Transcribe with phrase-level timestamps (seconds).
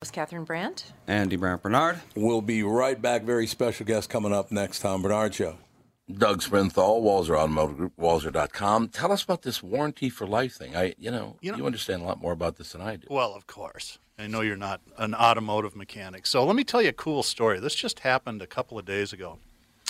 [0.00, 0.92] Was Catherine Brandt.
[1.08, 1.98] Andy Brandt Bernard.
[2.14, 3.24] We'll be right back.
[3.24, 4.78] Very special guest coming up next.
[4.78, 5.58] Tom Bernard Show.
[6.08, 8.90] Doug Sprinthal, Walser Automotive Group, Walser.com.
[8.90, 10.76] Tell us about this warranty for life thing.
[10.76, 13.08] I, you know, you, You understand a lot more about this than I do.
[13.10, 13.98] Well, of course.
[14.16, 16.26] I know you're not an automotive mechanic.
[16.26, 17.58] So let me tell you a cool story.
[17.58, 19.38] This just happened a couple of days ago.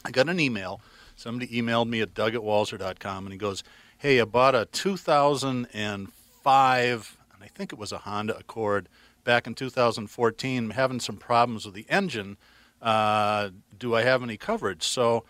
[0.07, 0.81] I got an email.
[1.17, 3.63] Somebody emailed me at doug at walser.com and he goes,
[3.99, 8.89] Hey, I bought a 2005, and I think it was a Honda Accord
[9.29, 10.71] back in 2014.
[10.71, 12.39] Having some problems with the engine.
[12.81, 14.83] Uh, do I have any coverage?
[14.83, 15.25] So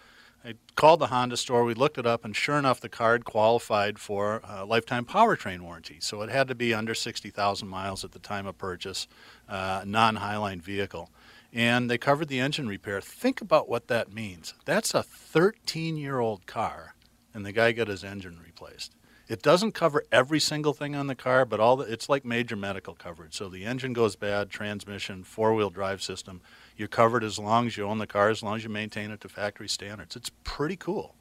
[0.45, 1.65] I called the Honda store.
[1.65, 5.97] We looked it up, and sure enough, the card qualified for a lifetime powertrain warranty.
[5.99, 9.09] So it had to be under 60,000 miles at the time of purchase,
[9.49, 11.11] uh, non Highline vehicle.
[11.53, 13.01] And they covered the engine repair.
[13.01, 14.55] Think about what that means.
[14.65, 16.95] That's a 13 year old car,
[17.35, 18.95] and the guy got his engine replaced.
[19.29, 22.57] It doesn't cover every single thing on the car, but all the, it's like major
[22.57, 23.35] medical coverage.
[23.37, 26.41] So the engine goes bad, transmission, four wheel drive system.
[26.77, 29.21] You're covered as long as you own the car, as long as you maintain it
[29.21, 30.17] to factory standards.
[30.17, 31.15] It's pretty cool.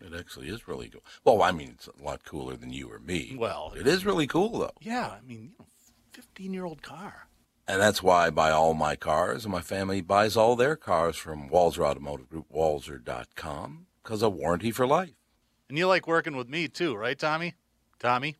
[0.00, 1.04] It actually is really cool.
[1.24, 3.36] Well, I mean, it's a lot cooler than you or me.
[3.38, 4.72] Well, it is really cool, though.
[4.80, 5.66] Yeah, I mean, you know,
[6.12, 7.28] 15 year old car.
[7.68, 11.16] And that's why I buy all my cars, and my family buys all their cars
[11.16, 15.14] from Walser Automotive Group, Walser.com, because of warranty for life.
[15.68, 17.54] And you like working with me too, right, Tommy?
[17.98, 18.36] Tommy?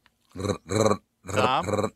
[1.33, 1.91] Tom?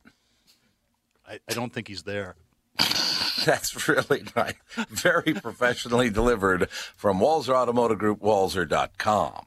[1.27, 2.37] I, I don't think he's there.
[3.45, 4.55] That's really nice.
[4.89, 9.47] Very professionally delivered from Walser Automotive Group, Walser.com.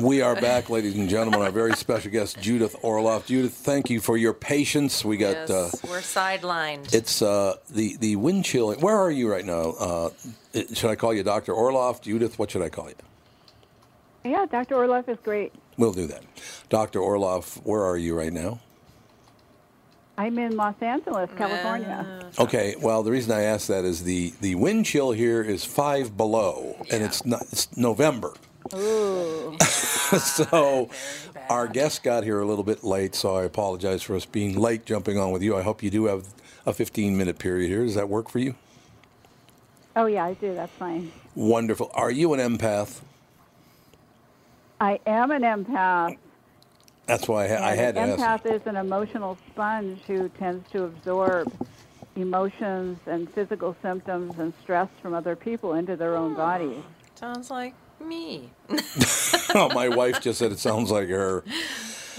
[0.00, 1.42] We are back, ladies and gentlemen.
[1.42, 3.26] Our very special guest, Judith Orloff.
[3.26, 5.04] Judith, thank you for your patience.
[5.04, 6.92] We got Yes, uh, we're sidelined.
[6.94, 8.72] it's uh, the the wind chill.
[8.74, 9.70] Where are you right now?
[9.78, 10.10] Uh,
[10.72, 12.38] should I call you Doctor Orloff, Judith?
[12.38, 12.94] What should I call you?
[14.24, 14.74] Yeah, Dr.
[14.74, 15.52] Orloff is great.
[15.76, 16.24] We'll do that.
[16.68, 16.98] Dr.
[17.00, 18.58] Orloff, where are you right now?
[20.18, 22.30] I'm in Los Angeles, California.
[22.38, 26.16] Okay, well, the reason I ask that is the, the wind chill here is five
[26.16, 28.32] below, and it's not it's November.
[28.74, 29.56] Ooh.
[29.60, 30.90] so
[31.48, 34.84] our guest got here a little bit late, so I apologize for us being late
[34.84, 35.56] jumping on with you.
[35.56, 36.26] I hope you do have
[36.64, 37.84] a 15 minute period here.
[37.84, 38.54] Does that work for you?
[39.94, 40.54] Oh, yeah, I do.
[40.54, 41.10] That's fine.
[41.34, 41.90] Wonderful.
[41.94, 43.00] Are you an empath?
[44.80, 46.18] I am an empath.
[47.06, 48.44] That's why I, ha- I and had to an ask.
[48.44, 51.52] empath is an emotional sponge who tends to absorb
[52.16, 56.82] emotions and physical symptoms and stress from other people into their own bodies.
[57.14, 58.50] Sounds like Me.
[59.54, 61.44] oh, my wife just said it sounds like her.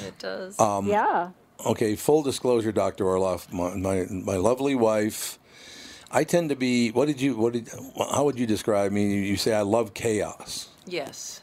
[0.05, 0.59] It does.
[0.59, 1.31] Um, yeah.
[1.65, 3.05] Okay, full disclosure, Dr.
[3.05, 5.39] Orloff, my, my, my lovely wife.
[6.11, 6.91] I tend to be.
[6.91, 7.35] What did you?
[7.35, 7.69] What did?
[7.97, 9.25] How would you describe me?
[9.25, 11.41] You say I love chaos, yes,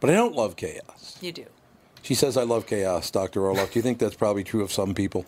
[0.00, 1.18] but I don't love chaos.
[1.20, 1.44] you do.
[2.02, 3.40] She says I love chaos, Dr.
[3.40, 3.72] Orloff.
[3.72, 5.26] Do you think that's probably true of some people?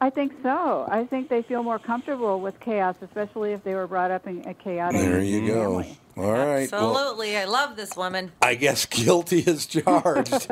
[0.00, 0.86] I think so.
[0.90, 4.46] I think they feel more comfortable with chaos, especially if they were brought up in
[4.46, 5.84] a chaotic There you go.
[6.16, 6.70] All right.
[6.70, 7.36] well, Absolutely.
[7.36, 8.30] I love this woman.
[8.40, 10.48] I guess guilty is charged.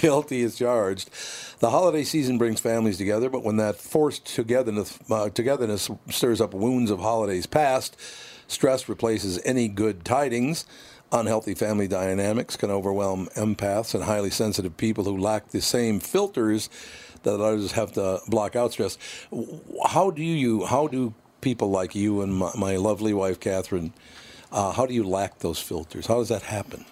[0.00, 1.10] guilty is charged.
[1.58, 6.54] The holiday season brings families together, but when that forced togetherness, uh, togetherness stirs up
[6.54, 7.96] wounds of holidays past,
[8.46, 10.64] stress replaces any good tidings.
[11.10, 16.68] Unhealthy family dynamics can overwhelm empaths and highly sensitive people who lack the same filters
[17.24, 18.96] that others have to block out stress.
[19.86, 20.66] How do you?
[20.66, 23.92] How do people like you and my, my lovely wife Catherine?
[24.54, 26.06] Uh, how do you lack those filters?
[26.06, 26.84] How does that happen?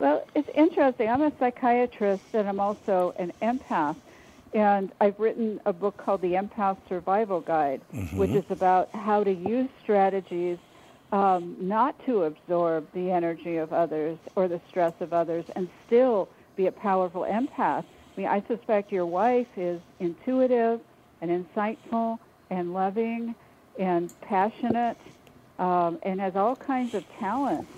[0.00, 1.08] Well, it's interesting.
[1.08, 3.94] I'm a psychiatrist and I'm also an empath.
[4.52, 7.80] And I've written a book called The Empath Survival Guide,
[8.14, 10.58] which is about how to use strategies
[11.12, 16.28] um, not to absorb the energy of others or the stress of others and still
[16.56, 17.84] be a powerful empath.
[17.84, 20.80] I mean, I suspect your wife is intuitive
[21.20, 22.18] and insightful
[22.50, 23.36] and loving
[23.78, 24.96] and passionate
[25.58, 27.70] um, and has all kinds of talents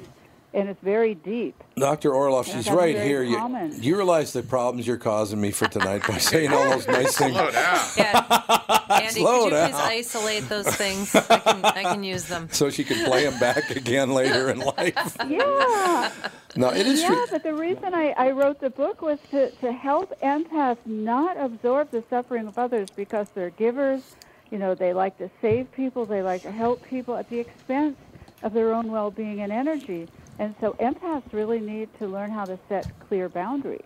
[0.52, 1.54] and it's very deep.
[1.76, 2.10] Dr.
[2.10, 3.22] Orloff, she's right here.
[3.22, 7.16] You, you realize the problems you're causing me for tonight by saying all those nice
[7.16, 7.34] things.
[7.36, 7.50] Slow
[7.96, 8.76] Yeah.
[8.90, 9.70] Andy, Slow could you down.
[9.70, 11.14] please isolate those things?
[11.14, 12.48] I can, I can use them.
[12.50, 15.16] So she can play them back again later in life.
[15.30, 16.10] Yeah.
[16.56, 17.26] No, it is Yeah, true.
[17.30, 21.92] but the reason I, I wrote the book was to, to help empaths not absorb
[21.92, 24.16] the suffering of others because they're givers.
[24.50, 27.96] You know, they like to save people, they like to help people at the expense
[28.42, 30.08] of their own well being and energy.
[30.38, 33.80] And so empaths really need to learn how to set clear boundaries.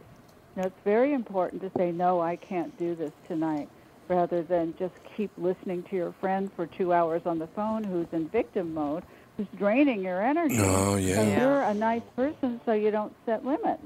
[0.54, 3.68] You know, it's very important to say, no, I can't do this tonight,
[4.08, 8.06] rather than just keep listening to your friend for two hours on the phone who's
[8.12, 9.02] in victim mode,
[9.36, 10.60] who's draining your energy.
[10.60, 11.20] Oh, yeah.
[11.20, 13.82] And you're a nice person, so you don't set limits.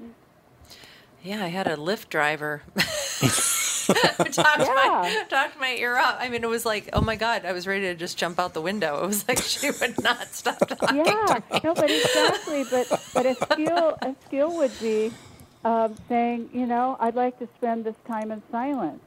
[1.23, 2.63] Yeah, I had a Lyft driver.
[4.33, 6.17] talked, my, talked my ear off.
[6.19, 8.55] I mean, it was like, oh my God, I was ready to just jump out
[8.55, 9.03] the window.
[9.03, 10.99] It was like she would not stop talking.
[10.99, 12.65] Yeah, no, but exactly.
[12.71, 15.11] But but a skill a skill would be
[15.65, 19.01] um, saying, you know, I'd like to spend this time in silence,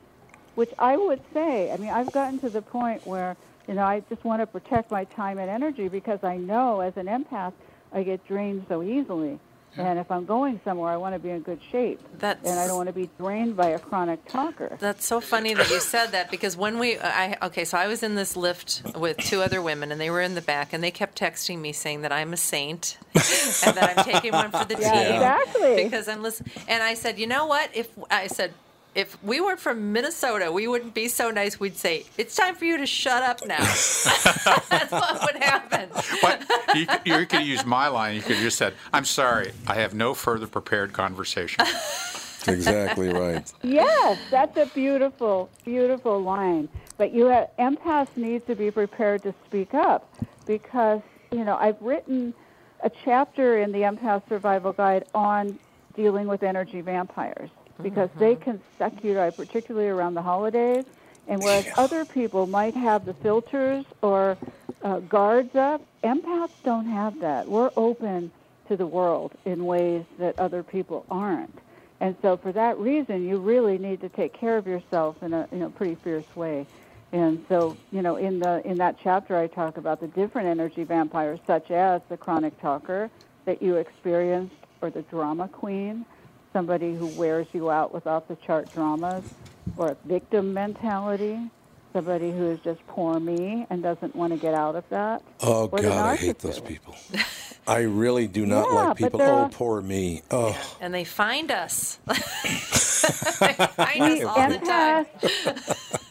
[0.56, 1.72] which I would say.
[1.72, 3.38] I mean, I've gotten to the point where
[3.68, 6.98] you know I just want to protect my time and energy because I know as
[6.98, 7.54] an empath
[7.94, 9.40] I get drained so easily.
[9.78, 12.68] And if I'm going somewhere, I want to be in good shape, That's- and I
[12.68, 14.76] don't want to be drained by a chronic talker.
[14.80, 18.04] That's so funny that you said that because when we, I okay, so I was
[18.04, 20.92] in this Lyft with two other women and they were in the back and they
[20.92, 24.76] kept texting me saying that I'm a saint and that I'm taking one for the
[24.76, 24.84] team.
[24.86, 25.84] Exactly.
[25.84, 26.52] Because I'm listening.
[26.68, 27.70] And I said, you know what?
[27.74, 28.54] If I said,
[28.94, 31.60] if we weren't from Minnesota, we wouldn't be so nice.
[31.60, 33.58] We'd say, it's time for you to shut up now.
[34.70, 35.90] That's what would happen.
[36.20, 36.44] What?
[36.76, 38.16] You, could- you could use my line.
[38.16, 41.64] You could have just said, I'm sorry, I have no further prepared conversation.
[42.48, 43.52] exactly right.
[43.64, 46.68] Yes, that's a beautiful, beautiful line.
[46.98, 50.14] But you have, empaths need to be prepared to speak up
[50.46, 51.02] because
[51.32, 52.34] you know I've written
[52.84, 55.58] a chapter in the Empath Survival Guide on
[55.96, 57.50] dealing with energy vampires
[57.84, 60.86] because they can suck you dry, particularly around the holidays.
[61.28, 64.38] And whereas other people might have the filters or
[64.82, 67.48] uh, guards up, empaths don't have that.
[67.48, 68.32] We're open
[68.68, 71.60] to the world in ways that other people aren't.
[72.00, 75.48] And so for that reason, you really need to take care of yourself in a
[75.52, 76.66] you know pretty fierce way.
[77.12, 80.84] And so, you know, in the in that chapter I talk about the different energy
[80.84, 83.12] vampires such as the chronic talker
[83.46, 86.06] that you experienced or the drama queen,
[86.54, 89.24] somebody who wears you out with off the chart dramas,
[89.78, 91.40] or a victim mentality,
[91.94, 95.22] somebody who is just poor me and doesn't want to get out of that.
[95.42, 96.96] Oh God, I hate those people.
[97.68, 99.22] I really do not Yeah, like people.
[99.22, 100.24] Oh, poor me.
[100.32, 102.00] Oh, And they find us.
[102.08, 102.14] they
[103.54, 105.06] find us all the time.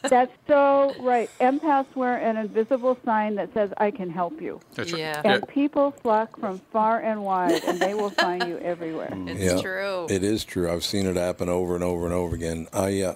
[0.03, 1.29] That's so right.
[1.41, 4.61] Empaths wear an invisible sign that says, I can help you.
[4.75, 5.01] That's right.
[5.01, 5.23] Yeah.
[5.25, 9.13] And people flock from far and wide, and they will find you everywhere.
[9.27, 10.07] It's yeah, true.
[10.09, 10.71] It is true.
[10.71, 12.69] I've seen it happen over and over and over again.
[12.73, 13.03] I.
[13.03, 13.15] Uh,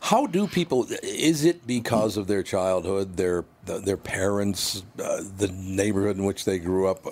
[0.00, 0.86] how do people?
[1.02, 6.58] Is it because of their childhood, their their parents, uh, the neighborhood in which they
[6.60, 7.04] grew up?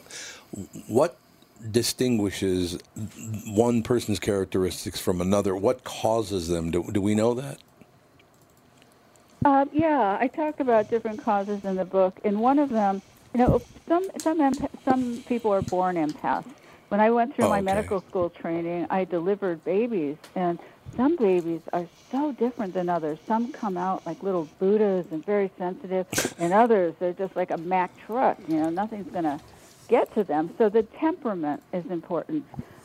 [0.88, 1.16] What
[1.70, 2.78] distinguishes
[3.46, 5.56] one person's characteristics from another?
[5.56, 6.70] What causes them?
[6.70, 7.58] Do, do we know that?
[9.44, 13.02] Um, yeah, I talk about different causes in the book, and one of them
[13.34, 16.46] you know, some some empath- some people are born empaths.
[16.88, 17.64] When I went through Oh, my okay.
[17.64, 20.58] medical school training, I delivered babies, and
[20.96, 23.18] some babies are so different than others.
[23.26, 26.06] Some come out like little Buddhas and very sensitive,
[26.38, 28.38] and others they're just like a Mack truck.
[28.48, 29.40] You know, nothing's gonna
[29.88, 30.54] get to them.
[30.58, 32.44] So the temperament is important,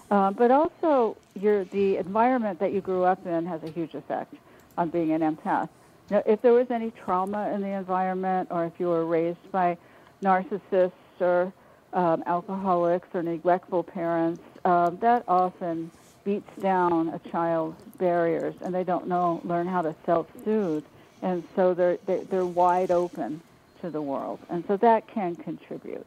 [0.10, 4.34] uh, but also your the environment that you grew up in has a huge effect
[4.78, 5.70] on being an empath.
[6.10, 9.78] Now, if there was any trauma in the environment, or if you were raised by
[10.22, 11.54] narcissists or
[11.94, 15.92] um, alcoholics or neglectful parents, um, that often
[16.24, 20.84] beats down a child's barriers, and they don't know learn how to self-soothe,
[21.22, 23.42] and so they're they're, they're wide open
[23.82, 26.06] to the world, and so that can contribute.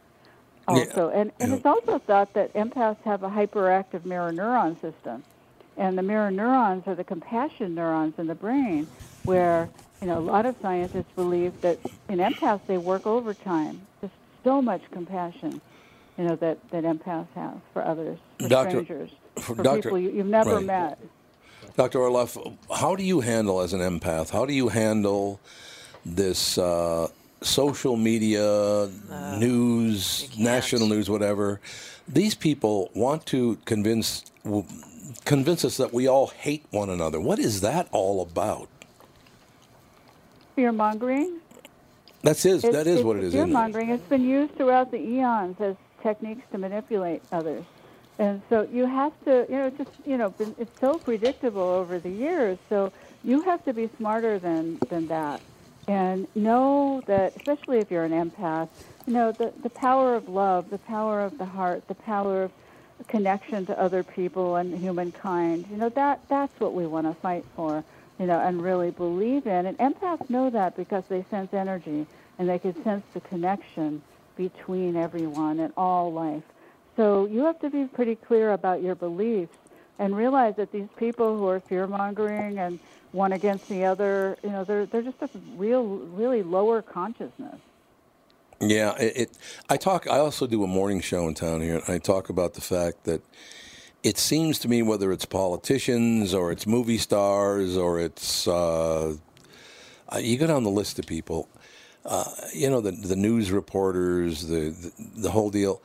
[0.67, 1.57] Also, and, and yeah.
[1.57, 5.23] it's also thought that empaths have a hyperactive mirror neuron system,
[5.77, 8.87] and the mirror neurons are the compassion neurons in the brain,
[9.25, 9.69] where
[10.01, 11.79] you know a lot of scientists believe that
[12.09, 13.81] in empaths they work overtime.
[14.01, 15.61] There's so much compassion,
[16.17, 19.99] you know that that empaths have for others, for Doctor- strangers, for for Doctor- people
[19.99, 20.65] you, you've never right.
[20.65, 20.99] met.
[21.77, 21.99] Dr.
[21.99, 24.31] Orloff, how do you handle as an empath?
[24.31, 25.41] How do you handle
[26.07, 27.09] this uh,
[27.45, 28.91] social media,
[29.39, 31.61] news, national news, whatever?
[32.09, 34.25] These people want to convince
[35.25, 37.21] convince us that we all hate one another.
[37.21, 38.69] What is that all about?
[40.57, 41.41] Fear mongering.
[42.23, 43.33] That's is that is what it is.
[43.33, 43.53] Fear Isn't it?
[43.53, 43.91] mongering.
[43.91, 47.65] It's been used throughout the eons as techniques to manipulate others,
[48.19, 51.99] and so you have to, you know, just you know, been, it's so predictable over
[51.99, 52.59] the years.
[52.69, 55.41] So you have to be smarter than than that,
[55.87, 58.69] and know that, especially if you're an empath,
[59.07, 62.53] you know, the the power of love, the power of the heart, the power of
[63.09, 65.67] connection to other people and humankind.
[65.71, 67.85] You know, that that's what we want to fight for,
[68.19, 69.67] you know, and really believe in.
[69.67, 72.07] And empaths know that because they sense energy
[72.39, 74.03] and they can sense the connection
[74.37, 76.43] between everyone and all life.
[76.97, 79.57] So you have to be pretty clear about your beliefs
[79.99, 82.79] and realize that these people who are fear mongering and
[83.15, 87.61] one against the other, you know, they're they're just a real really lower consciousness.
[88.61, 89.39] Yeah, it, it.
[89.69, 90.07] I talk.
[90.09, 91.77] I also do a morning show in town here.
[91.77, 93.23] and I talk about the fact that
[94.03, 99.17] it seems to me, whether it's politicians or it's movie stars or it's uh,
[100.19, 101.49] you go down the list of people.
[102.05, 104.93] Uh, you know the the news reporters, the, the
[105.23, 105.81] the whole deal.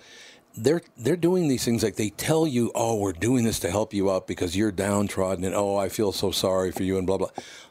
[0.62, 3.94] They're they're doing these things like they tell you, oh, we're doing this to help
[3.94, 7.18] you out because you're downtrodden, and oh, I feel so sorry for you, and blah
[7.18, 7.30] blah.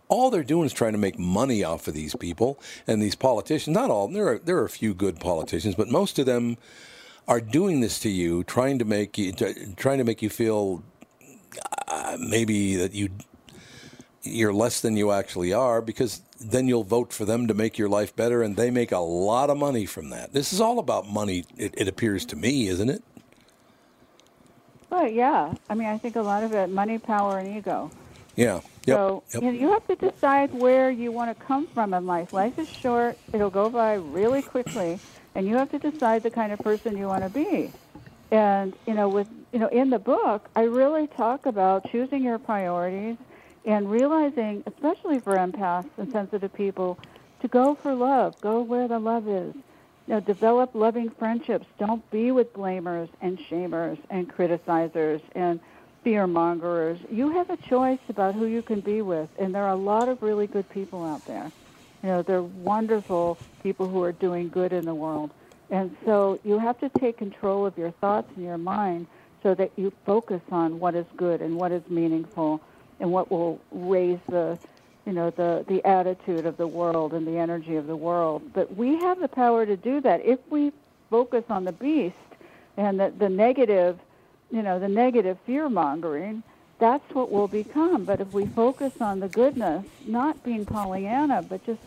[0.09, 3.75] All they're doing is trying to make money off of these people and these politicians.
[3.75, 4.09] Not all.
[4.09, 6.57] There are there are a few good politicians, but most of them
[7.27, 9.33] are doing this to you, trying to make you
[9.77, 10.83] trying to make you feel
[11.89, 13.11] uh, maybe that you
[14.29, 17.89] you're less than you actually are because then you'll vote for them to make your
[17.89, 20.33] life better and they make a lot of money from that.
[20.33, 23.03] This is all about money it, it appears to me, isn't it?
[24.91, 25.55] Well, yeah.
[25.69, 27.91] I mean, I think a lot of it money, power, and ego.
[28.37, 28.61] Yeah.
[28.87, 28.97] Yep.
[28.97, 29.43] So yep.
[29.43, 32.33] you, know, you have to decide where you want to come from in life.
[32.33, 34.99] Life is short; it'll go by really quickly,
[35.35, 37.71] and you have to decide the kind of person you want to be.
[38.31, 42.39] And you know, with you know, in the book, I really talk about choosing your
[42.39, 43.17] priorities
[43.69, 46.99] and realizing, especially for empaths and sensitive people,
[47.43, 49.55] to go for love, go where the love is.
[50.07, 51.67] You know, develop loving friendships.
[51.79, 55.61] Don't be with blamers and shamers and criticizers and
[56.03, 56.99] fear mongers.
[57.11, 60.09] You have a choice about who you can be with, and there are a lot
[60.09, 61.53] of really good people out there.
[62.03, 65.31] You know, they're wonderful people who are doing good in the world.
[65.69, 69.09] And so you have to take control of your thoughts and your mind
[69.43, 72.63] so that you focus on what is good and what is meaningful
[73.01, 74.59] and what will raise the
[75.07, 78.43] you know the the attitude of the world and the energy of the world.
[78.53, 80.73] But we have the power to do that if we
[81.11, 82.17] focus on the beast
[82.77, 83.99] and the, the negative,
[84.51, 86.43] you know, the negative fear mongering.
[86.79, 88.05] That's what we'll become.
[88.05, 91.81] But if we focus on the goodness, not being Pollyanna, but just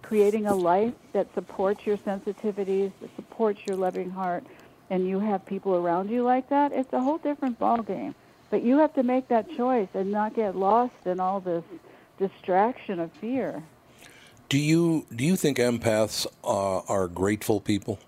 [0.00, 4.44] creating a life that supports your sensitivities, that supports your loving heart,
[4.88, 8.14] and you have people around you like that, it's a whole different ballgame.
[8.50, 11.62] But you have to make that choice and not get lost in all this
[12.18, 13.62] distraction of fear.
[14.48, 17.98] Do you do you think empaths are, are grateful people?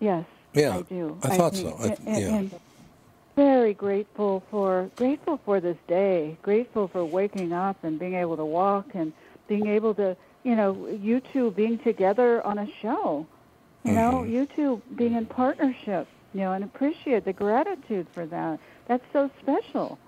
[0.00, 1.18] Yes, Yeah, I do.
[1.22, 1.84] I thought think- so.
[1.84, 2.34] I- and, yeah.
[2.36, 2.60] and
[3.34, 6.36] very grateful for grateful for this day.
[6.42, 9.12] Grateful for waking up and being able to walk and
[9.48, 13.26] being able to, you know, you two being together on a show.
[13.84, 14.32] You know, Mm-hmm.
[14.32, 16.06] you two being in partnership.
[16.34, 18.58] You know, and appreciate the gratitude for that.
[18.86, 19.98] That's so special.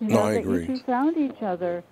[0.00, 0.60] You No, know I that agree.
[0.62, 1.82] you two found each other.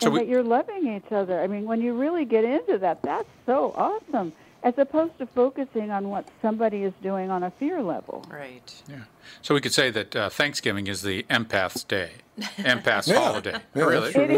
[0.00, 1.40] So and we- that you're loving each other.
[1.40, 4.32] I mean, when you really get into that, that's so awesome.
[4.62, 8.24] As opposed to focusing on what somebody is doing on a fear level.
[8.30, 8.82] Right.
[8.88, 9.04] Yeah.
[9.42, 13.20] So we could say that uh, Thanksgiving is the empath's day, empath's Yeah.
[13.20, 13.56] holiday.
[13.74, 14.12] Yeah, really?
[14.12, 14.24] that's true.
[14.24, 14.30] It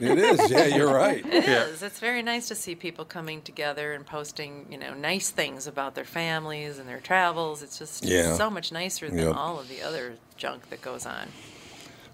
[0.00, 0.02] is.
[0.02, 0.50] It is.
[0.50, 1.24] Yeah, you're right.
[1.26, 1.64] It Yeah.
[1.66, 1.82] is.
[1.82, 5.94] It's very nice to see people coming together and posting, you know, nice things about
[5.94, 7.62] their families and their travels.
[7.62, 8.34] It's just Yeah.
[8.36, 9.36] so much nicer than Yep.
[9.36, 11.28] all of the other junk that goes on.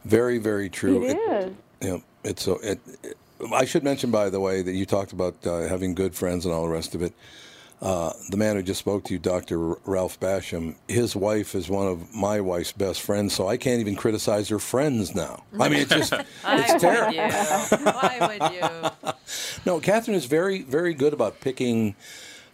[0.05, 1.05] Very, very true.
[1.05, 1.53] It is.
[1.81, 2.55] Yeah, it's so.
[2.63, 3.17] It, it,
[3.53, 6.55] I should mention, by the way, that you talked about uh, having good friends and
[6.55, 7.13] all the rest of it.
[7.83, 9.71] Uh, the man who just spoke to you, Dr.
[9.71, 13.81] R- Ralph Basham, his wife is one of my wife's best friends, so I can't
[13.81, 15.45] even criticize her friends now.
[15.59, 17.15] I mean, it's just, Why it's would terrible.
[17.15, 17.85] you?
[17.87, 19.13] Why would you?
[19.65, 21.95] No, Catherine is very, very good about picking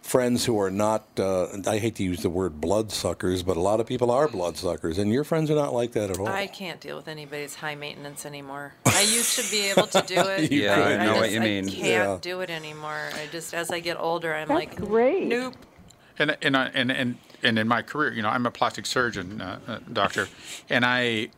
[0.07, 3.81] friends who are not, uh, I hate to use the word bloodsuckers, but a lot
[3.81, 6.29] of people are bloodsuckers, and your friends are not like that at all.
[6.29, 8.73] I can't deal with anybody's high maintenance anymore.
[8.85, 10.49] I used to be able to do it.
[10.49, 10.83] yeah, I, could.
[10.87, 11.67] I I know just, what you mean.
[11.67, 12.17] I can't Yeah.
[12.21, 13.09] do it anymore.
[13.15, 15.27] I just, as I get older, I'm That's like, great.
[15.27, 15.55] nope.
[16.17, 19.59] And and and and and in my career, you know, I'm a plastic surgeon, uh,
[19.67, 20.29] uh, doctor,
[20.69, 21.29] and I,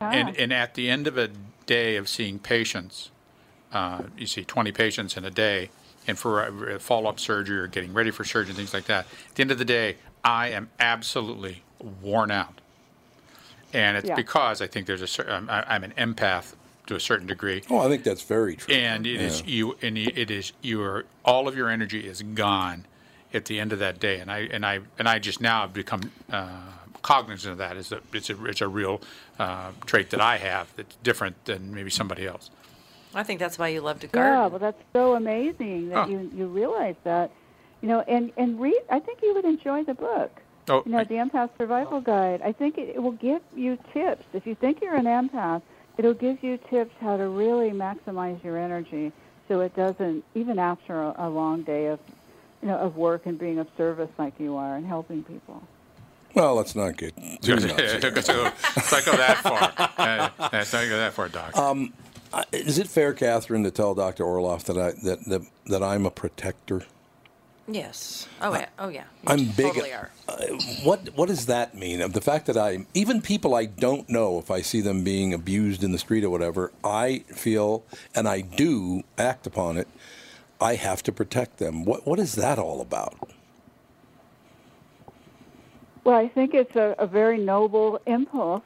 [0.00, 1.28] and and at the end of a
[1.66, 3.10] day of seeing patients,
[3.72, 5.68] uh, you see 20 patients in a day,
[6.06, 9.06] and for a, a follow-up surgery or getting ready for surgery, and things like that.
[9.28, 11.62] At the end of the day, I am absolutely
[12.00, 12.60] worn out,
[13.72, 14.14] and it's Yeah.
[14.14, 16.54] because I think there's a cer- I'm, I- I'm an empath
[16.86, 17.62] to a certain degree.
[17.70, 18.74] oh, I think that's very true.
[18.74, 22.84] and it is you and it is your all of your energy is gone
[23.32, 25.72] at the end of that day and i and i and i just now have
[25.72, 26.48] become uh,
[27.02, 29.00] cognizant of that it's a it's a it's a real
[29.38, 32.50] uh, trait that i have that's different than maybe somebody else
[33.14, 34.32] I think that's why you love to garden.
[34.32, 36.10] Yeah, well, that's so amazing that Oh.
[36.10, 37.30] you you realize that.
[37.80, 38.80] You know, and and read.
[38.90, 40.30] I think you would enjoy the book.
[40.68, 42.40] oh You know, I- the Empath Survival Guide.
[42.42, 44.24] I think it, it will give you tips.
[44.32, 45.62] If you think you're an empath,
[45.98, 49.10] it'll give you tips how to really maximize your energy,
[49.48, 51.98] so it doesn't even after a, a long day of,
[52.62, 55.60] you know, of work and being of service like you are and helping people.
[56.34, 57.64] Well, let's not get too nuts.
[57.74, 57.98] here.
[58.00, 59.60] let's not go that far
[60.52, 61.92] let's not go that far doc Um,
[62.52, 64.24] Is it fair, Catherine, to tell Dr.
[64.24, 66.82] Orloff that I that that, that I'm a protector?
[67.68, 68.28] Yes.
[68.40, 68.68] Oh yeah.
[68.78, 69.04] Oh yeah.
[69.22, 69.74] You I'm big.
[69.74, 70.10] Totally are.
[70.28, 70.46] Uh,
[70.82, 72.00] what what does that mean?
[72.00, 75.32] Of The fact that I even people I don't know, if I see them being
[75.32, 79.88] abused in the street or whatever, I feel and I do act upon it.
[80.60, 81.84] I have to protect them.
[81.84, 83.30] What what is that all about?
[86.04, 88.62] Well, I think it's a, a very noble impulse,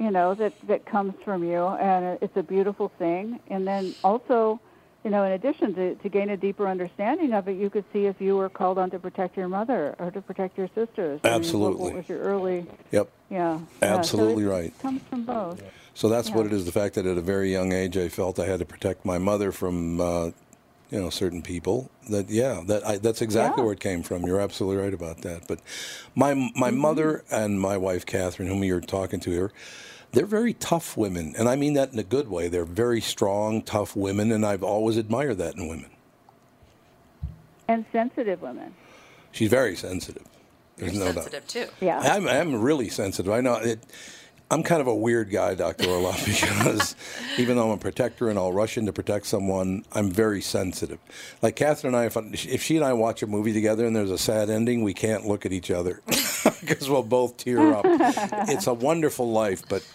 [0.00, 3.38] you know, that, that comes from you, and it's a beautiful thing.
[3.48, 4.58] And then also,
[5.04, 8.06] you know, in addition to, to gain a deeper understanding of it, you could see
[8.06, 11.20] if you were called on to protect your mother or to protect your sisters.
[11.22, 11.84] I mean, what- Absolutely.
[11.84, 13.08] what was your early, Yep.
[13.30, 13.60] yeah.
[13.82, 13.94] yeah.
[13.94, 14.78] Absolutely so it right.
[14.80, 15.62] comes from both.
[15.94, 16.64] So that's what it is.
[16.64, 19.18] The fact that at a very young age I felt I had to protect my
[19.18, 20.26] mother from, uh,
[20.90, 21.90] you know, certain people.
[22.08, 23.64] That yeah, that I, that's exactly Yeah.
[23.66, 24.22] where it came from.
[24.26, 25.46] You're absolutely right about that.
[25.46, 25.60] But
[26.14, 26.78] my my Mm-hmm.
[26.78, 29.52] mother and my wife Catherine, whom you're talking to here,
[30.12, 32.48] they're very tough women, and I mean that in a good way.
[32.48, 35.90] They're very strong, tough women, and I've always admired that in women.
[37.68, 38.74] And sensitive women.
[39.32, 40.24] She's very sensitive.
[40.76, 41.66] There's You're no sensitive too.
[41.80, 42.00] Yeah.
[42.00, 43.32] I'm, I'm really sensitive.
[43.32, 43.80] I know it.
[44.52, 45.84] I'm kind of a weird guy, Dr.
[45.84, 46.96] Orloff, because
[47.38, 50.98] even though I'm a protector and I'll rush in to protect someone, I'm very sensitive.
[51.40, 54.10] Like Catherine and I, if, if she and I watch a movie together and there's
[54.10, 56.02] a sad ending, we can't look at each other
[56.60, 57.84] because we'll both tear up.
[58.48, 59.86] it's a wonderful life, but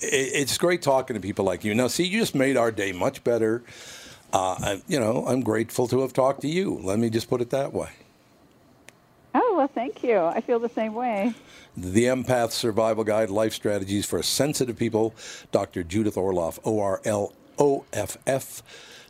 [0.00, 1.74] it, it's great talking to people like you.
[1.74, 3.62] Now, see, you just made our day much better.
[4.32, 6.80] Uh, I, you know, I'm grateful to have talked to you.
[6.82, 7.90] Let me just put it that way.
[9.34, 10.18] Oh, well, thank you.
[10.18, 11.34] I feel the same way.
[11.76, 15.14] The Empath Survival Guide Life Strategies for Sensitive People,
[15.52, 15.82] Dr.
[15.82, 18.62] Judith Orloff, O R L O F F.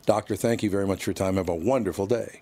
[0.05, 1.37] Doctor, thank you very much for your time.
[1.37, 2.41] Have a wonderful day.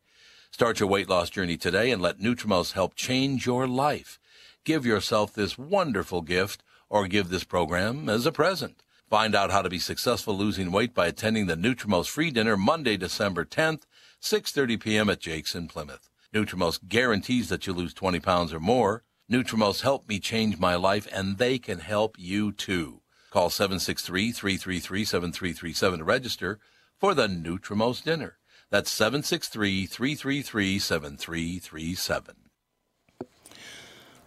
[0.51, 4.19] Start your weight loss journey today and let Nutrimost help change your life.
[4.65, 8.83] Give yourself this wonderful gift or give this program as a present.
[9.09, 12.97] Find out how to be successful losing weight by attending the Nutrimost free dinner Monday,
[12.97, 13.83] December 10th,
[14.21, 15.09] 6:30 p.m.
[15.09, 16.09] at Jake's in Plymouth.
[16.33, 19.03] Nutrimost guarantees that you lose 20 pounds or more.
[19.31, 22.99] Nutrimost helped me change my life and they can help you too.
[23.31, 26.59] Call 763-333-7337 to register
[26.99, 28.37] for the Nutrimost dinner.
[28.71, 32.35] That's 763 333 7337.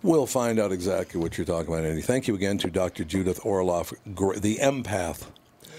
[0.03, 2.03] We'll find out exactly what you're talking about, Andy.
[2.03, 3.05] Thank you again to Dr.
[3.05, 3.95] Judith Orloff,
[4.43, 5.29] the empath.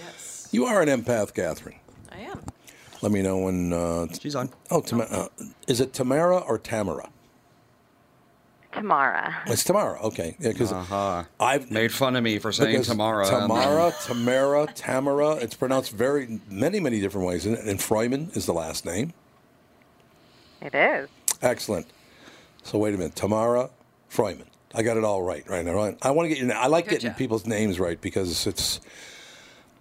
[0.04, 0.48] Yes.
[0.50, 1.78] You are an empath, Catherine.
[2.10, 2.40] I am.
[3.02, 3.72] Let me know when.
[3.72, 4.50] Uh, She's on.
[4.68, 5.28] Oh, Tam- uh,
[5.68, 7.08] is it Tamara or Tamara?
[8.76, 9.36] Tamara.
[9.46, 9.98] It's Tamara.
[10.02, 11.24] Okay, yeah, because Uh-huh.
[11.40, 13.26] I've Made fun of me for saying because Tamara.
[13.26, 15.30] Tamara, Tamara, Tamara.
[15.36, 17.64] It's pronounced very many, many different ways, isn't it?
[17.70, 19.12] And Freuman is the last name.
[20.60, 21.08] It is.
[21.42, 21.86] Excellent.
[22.62, 23.70] So wait a minute, Tamara
[24.10, 24.46] Freuman.
[24.74, 25.72] I got it all right right now.
[25.72, 25.96] Right?
[26.02, 26.54] I want to get your.
[26.54, 27.18] I like Good getting job.
[27.18, 28.80] people's names right because it's.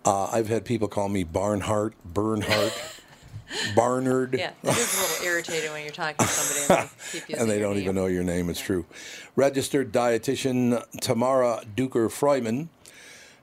[0.05, 2.73] Uh, I've had people call me Barnhart, Bernhardt,
[3.75, 4.35] Barnard.
[4.37, 7.41] Yeah, it is a little irritating when you're talking to somebody and they keep using
[7.41, 7.83] and they don't name.
[7.83, 8.49] even know your name.
[8.49, 8.85] It's true.
[9.35, 12.67] Registered dietitian Tamara Duker Freuman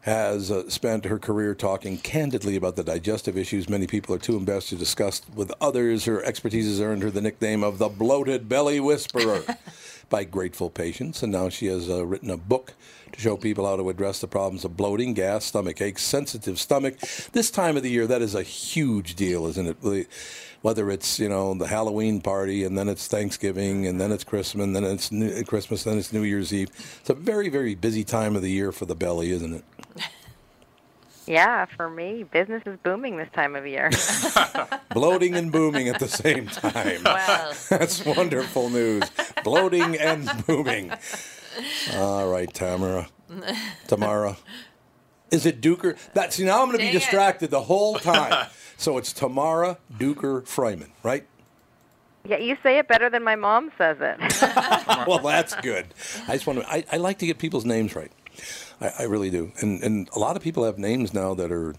[0.02, 4.36] has uh, spent her career talking candidly about the digestive issues many people are too
[4.36, 6.06] embarrassed to discuss with others.
[6.06, 9.44] Her expertise has earned her the nickname of the Bloated Belly Whisperer
[10.12, 12.74] by grateful patients, and now she has uh, written a book
[13.12, 16.98] to show people how to address the problems of bloating, gas, stomach aches, sensitive stomach.
[17.32, 20.08] This time of the year, that is a huge deal, isn't it?
[20.60, 24.62] Whether it's you know the Halloween party, and then it's Thanksgiving, and then it's Christmas,
[24.62, 26.68] and then it's New- Christmas, then it's New Year's Eve.
[27.00, 29.64] It's a very, very busy time of the year for the belly, isn't it?
[31.32, 33.88] Yeah, for me, business is booming this time of year.
[34.92, 37.00] Bloating and booming at the same time.
[37.02, 39.04] Well, That's wonderful news.
[39.42, 40.92] Bloating and booming.
[41.94, 43.08] All right, Tamara.
[43.86, 44.36] Tamara.
[45.30, 45.96] Is it Duker?
[46.12, 46.98] That, see, now I'm going to be Dang it.
[46.98, 48.48] distracted the whole time.
[48.76, 51.26] so it's Tamara Duker Freiman, right?
[52.28, 54.18] yeah, you say it better than my mom says it.
[55.08, 55.86] well, that's good.
[56.28, 56.70] I just want to.
[56.70, 58.12] I, I like to get people's names right.
[58.80, 59.52] I, I really do.
[59.60, 61.74] And and a lot of people have names now that are.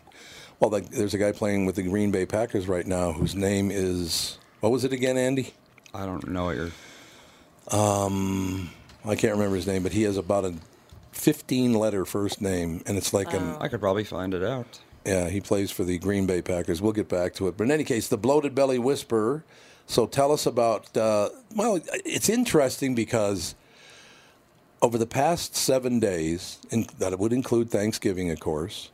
[0.60, 3.69] Well, like, there's a guy playing with the Green Bay Packers right now whose name
[3.69, 5.54] is what was it again, Andy?
[5.93, 6.71] I don't know what you're.
[7.69, 8.69] Um,
[9.04, 10.56] I can't remember his name, but he has about a
[11.12, 14.80] 15 letter first name, and it's like an I could probably find it out.
[15.06, 16.82] Yeah, he plays for the Green Bay Packers.
[16.82, 17.58] We'll get back to it.
[17.58, 19.43] But in any case, the bloated belly whisperer.
[19.86, 20.95] So tell us about.
[20.95, 23.56] Uh, well, it's interesting because
[24.84, 28.89] over the past seven days, and that would include Thanksgiving, of course.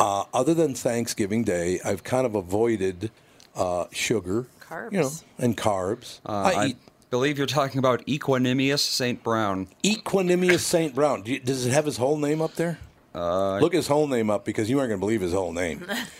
[0.00, 3.10] Uh, other than Thanksgiving Day, I've kind of avoided
[3.54, 4.92] uh, sugar, Carbs.
[4.92, 6.18] you know, and carbs.
[6.26, 6.76] Uh, I I, eat
[7.10, 9.22] believe you're talking about Equanimous St.
[9.22, 9.68] Brown.
[9.84, 11.22] Equanimous Saint Brown.
[11.22, 12.78] Do you- Does it have his whole name up there?
[13.14, 15.84] Uh, Look his whole name up because you aren't going to believe his whole name.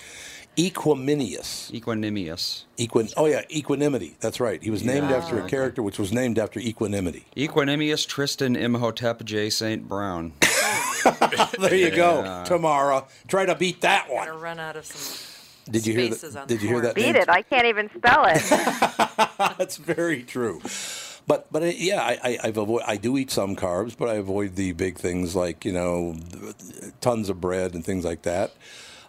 [0.56, 1.70] Equiminius.
[1.72, 2.64] Equanimous.
[2.76, 3.12] Equin.
[3.16, 4.16] Oh yeah, equanimity.
[4.20, 4.62] That's right.
[4.62, 7.26] He was named after a character which was named after equanimity.
[7.36, 9.48] Equanimous Tristan Imhotep J.
[9.50, 9.88] St.
[9.88, 10.32] Brown.
[11.58, 12.44] there you go, Yeah.
[12.44, 13.04] Tamara.
[13.28, 14.40] Try to beat that Gotta one.
[14.40, 15.26] run out of some.
[15.72, 16.48] Did you hear that?
[16.48, 16.94] Did you hear that?
[16.94, 17.16] Beat name?
[17.16, 17.28] it.
[17.30, 18.42] I can't even spell it.
[19.58, 20.60] That's very true.
[21.26, 24.14] But but uh, yeah, I, I I've avoid, I do eat some carbs, but I
[24.14, 26.16] avoid the big things like you know
[27.00, 28.52] tons of bread and things like that.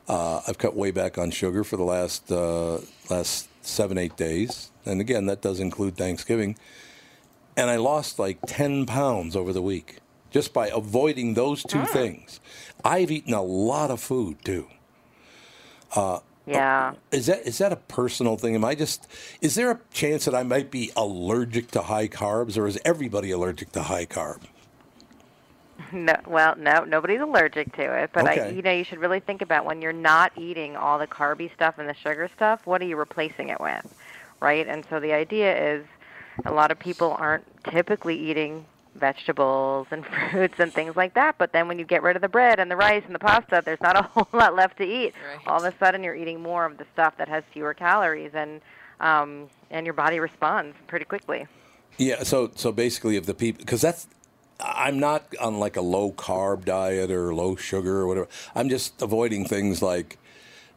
[0.08, 4.72] Uh, I've cut way back on sugar for the last uh, last seven eight days,
[4.86, 6.58] and again that does include Thanksgiving.
[7.56, 9.98] And I lost like ten pounds over the week
[10.32, 12.40] just by avoiding those two things.
[12.84, 14.68] I've eaten a lot of food too.
[15.96, 16.94] Uh, Yeah.
[17.12, 18.56] Is that is that a personal thing?
[18.56, 19.08] Am I just?
[19.42, 23.32] Is there a chance that I might be allergic to high carbs, or is everybody
[23.32, 24.42] allergic to high carb?
[25.92, 29.42] No, well, no, nobody's allergic to it, but I, you know, you should really think
[29.42, 32.66] about when you're not eating all the carby stuff and the sugar stuff.
[32.66, 33.94] What are you replacing it with,
[34.40, 34.68] right?
[34.68, 35.86] And so the idea is,
[36.46, 38.66] a lot of people aren't typically eating
[38.96, 41.38] vegetables and fruits and things like that.
[41.38, 43.62] But then when you get rid of the bread and the rice and the pasta,
[43.64, 45.14] there's not a whole lot left to eat.
[45.48, 48.62] All of a sudden, you're eating more of the stuff that has fewer calories, and
[49.00, 51.48] um, and your body responds pretty quickly.
[51.98, 52.24] Yeah.
[52.24, 54.08] So so basically, if the people because that's
[54.62, 58.28] I'm not on like a low carb diet or low sugar or whatever.
[58.56, 60.18] I'm just avoiding things like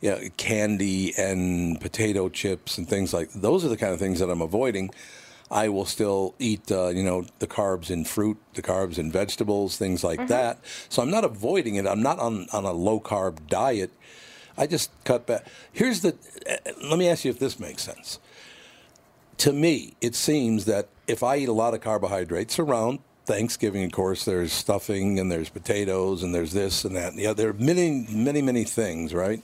[0.00, 4.20] you know, candy and potato chips and things like those are the kind of things
[4.20, 4.90] that I'm avoiding.
[5.50, 9.76] I will still eat, uh, you know, the carbs in fruit, the carbs in vegetables,
[9.76, 10.28] things like Mhm.
[10.28, 10.58] that.
[10.88, 11.86] So I'm not avoiding it.
[11.86, 13.90] I'm not on, on a low carb diet.
[14.56, 15.46] I just cut back.
[15.72, 16.16] Here's the.
[16.48, 18.18] Uh, let me ask you if this makes sense.
[19.38, 23.92] To me, it seems that if I eat a lot of carbohydrates around Thanksgiving, of
[23.92, 27.14] course, there's stuffing and there's potatoes and there's this and that.
[27.14, 29.42] Yeah, there are many, many, many things, right?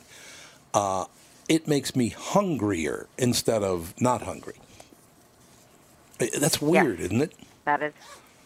[0.74, 1.06] Uh,
[1.48, 4.56] it makes me hungrier instead of not hungry.
[6.20, 7.32] Uh, That's weird, isn't it?
[7.64, 7.92] That is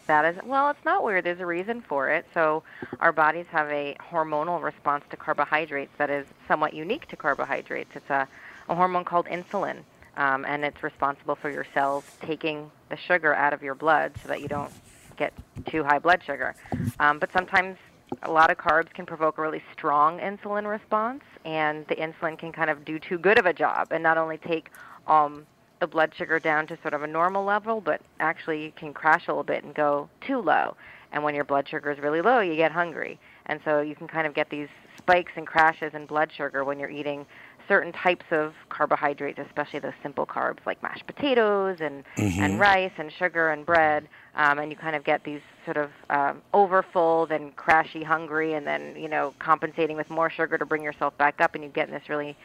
[0.07, 1.23] that is well, it's not weird.
[1.23, 2.25] There's a reason for it.
[2.33, 2.63] So
[2.99, 7.89] our bodies have a hormonal response to carbohydrates that is somewhat unique to carbohydrates.
[7.95, 8.27] It's a,
[8.69, 9.79] a hormone called insulin,
[10.15, 14.29] um, and it's responsible for your cells taking the sugar out of your blood so
[14.29, 14.71] that you don't
[15.17, 15.33] get
[15.67, 16.55] too high blood sugar.
[16.99, 17.77] Um, but sometimes
[18.23, 22.51] a lot of carbs can provoke a really strong insulin response, and the insulin can
[22.51, 24.69] kind of do too good of a job and not only take
[25.07, 25.45] um,
[25.79, 29.31] the blood sugar down to sort of a normal level, but actually can crash a
[29.31, 30.75] little bit and go too low.
[31.11, 33.19] And when your blood sugar is really low, you get hungry.
[33.45, 36.79] And so you can kind of get these spikes and crashes in blood sugar when
[36.79, 37.25] you're eating
[37.67, 42.39] certain types of carbohydrates, especially those simple carbs like mashed potatoes and, Mhm.
[42.39, 44.07] and rice and sugar and bread.
[44.35, 48.67] Um, and you kind of get these sort of um, overfull, then crashy hungry, and
[48.67, 51.87] then, you know, compensating with more sugar to bring yourself back up, and you get
[51.87, 52.35] in this really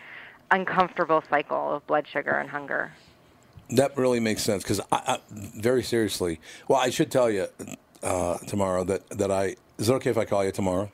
[0.52, 2.92] uncomfortable cycle of blood sugar and hunger.
[3.70, 6.40] That really makes sense because I, I, very seriously.
[6.68, 7.46] Well, I should tell you
[8.02, 9.56] uh, Tamara that, that I.
[9.78, 10.90] Is it okay if I call you Tamara?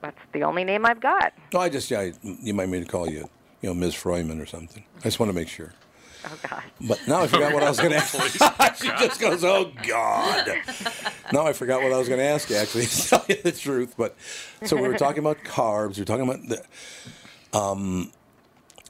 [0.00, 1.32] That's the only name I've got.
[1.52, 3.28] No, I just, yeah, you might mean to call you,
[3.60, 3.94] you know, Ms.
[3.94, 4.84] Froyman or something.
[5.00, 5.72] I just want to make sure.
[6.28, 6.62] Oh, God.
[6.80, 8.82] But now I forgot what I was going to ask.
[8.82, 10.48] she just goes, "Oh God!"
[11.32, 12.50] now I forgot what I was going to ask.
[12.50, 13.94] you, Actually, to tell you the truth.
[13.96, 14.16] But
[14.64, 15.96] so we were talking about carbs.
[15.96, 18.10] We were talking about the, um,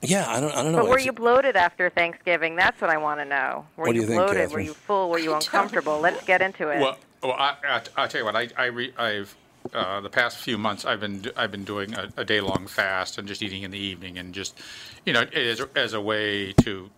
[0.02, 0.28] yeah.
[0.28, 0.78] I don't, I don't know.
[0.78, 2.56] But were It's- you bloated after Thanksgiving?
[2.56, 3.66] That's what I want to know.
[3.76, 4.52] Were What do you, you think, bloated?
[4.52, 5.10] Were you full?
[5.10, 6.00] Were you uncomfortable?
[6.00, 6.80] Let's get into it.
[6.80, 8.36] Well, well, I, I, I'll tell you what.
[8.36, 9.34] I, I re, I've
[9.74, 13.18] uh, the past few months I've been I've been doing a, a day long fast
[13.18, 14.58] and just eating in the evening and just
[15.04, 16.88] you know as as a way to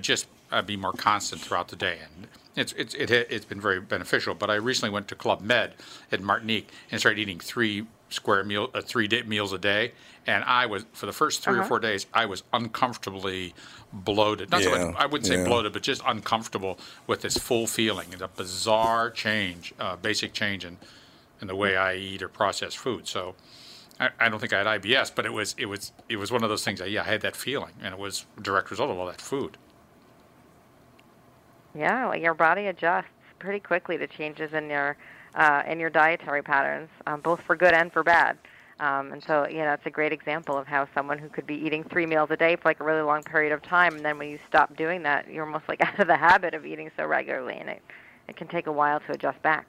[0.00, 2.28] just uh, be more constant throughout the day and.
[2.58, 5.74] It's, it's, it, it's been very beneficial, but I recently went to Club Med
[6.10, 9.92] at Martinique and started eating three square meal, uh, three day, meals a day,
[10.26, 11.68] and I was for the first 3 or Uh-huh.
[11.68, 13.52] four days I was uncomfortably
[13.92, 14.50] bloated.
[14.50, 15.44] Not so much, I wouldn't say yeah.
[15.44, 18.08] bloated, but just uncomfortable with this full feeling.
[18.12, 20.78] It's a bizarre change, uh, basic change in,
[21.42, 23.06] in the way I eat or process food.
[23.06, 23.34] So
[24.00, 26.42] I, I don't think I had IBS, but it was it was it was one
[26.42, 26.78] of those things.
[26.78, 29.20] That, yeah, I had that feeling, and it was a direct result of all that
[29.20, 29.58] food.
[31.76, 33.06] Yeah, well, your body adjusts
[33.38, 34.96] pretty quickly to changes in your
[35.34, 38.38] uh, in your dietary patterns, um, both for good and for bad.
[38.80, 41.54] Um, and so, you know, it's a great example of how someone who could be
[41.54, 44.18] eating three meals a day for like a really long period of time, and then
[44.18, 47.06] when you stop doing that, you're almost like out of the habit of eating so
[47.06, 47.82] regularly, and it
[48.28, 49.66] it can take a while to adjust back.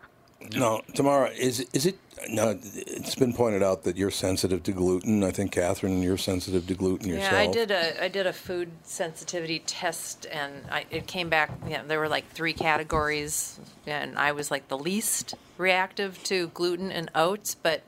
[0.55, 1.97] No, Tamara, is is it?
[2.29, 5.23] No, it's been pointed out that you're sensitive to gluten.
[5.23, 7.31] I think Catherine, you're sensitive to gluten yourself.
[7.31, 11.51] Yeah, I did a I did a food sensitivity test, and I, it came back.
[11.67, 16.91] Yeah, there were like three categories, and I was like the least reactive to gluten
[16.91, 17.55] and oats.
[17.55, 17.83] But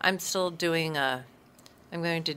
[0.00, 1.24] I'm still doing a.
[1.92, 2.34] I'm going to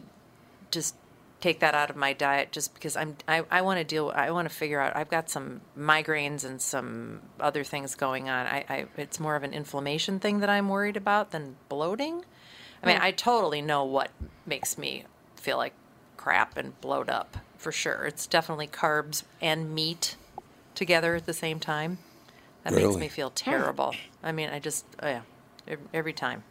[0.72, 0.96] just
[1.42, 4.32] take that out of my diet just because I'm I, I want to deal I
[4.32, 8.46] want to figure out I've got some migraines and some other things going on.
[8.46, 12.26] I, I it's more of an inflammation thing that I'm worried about than bloating.
[12.84, 12.98] I mean.
[13.02, 14.12] I totally know what
[14.46, 15.04] makes me
[15.36, 15.74] feel like
[16.18, 18.06] crap and bloat up for sure.
[18.06, 20.16] It's definitely carbs and meat
[20.76, 22.00] together at the same time.
[22.64, 23.96] That makes me feel terrible.
[24.22, 25.22] I mean, I just oh yeah,
[25.94, 26.44] every time,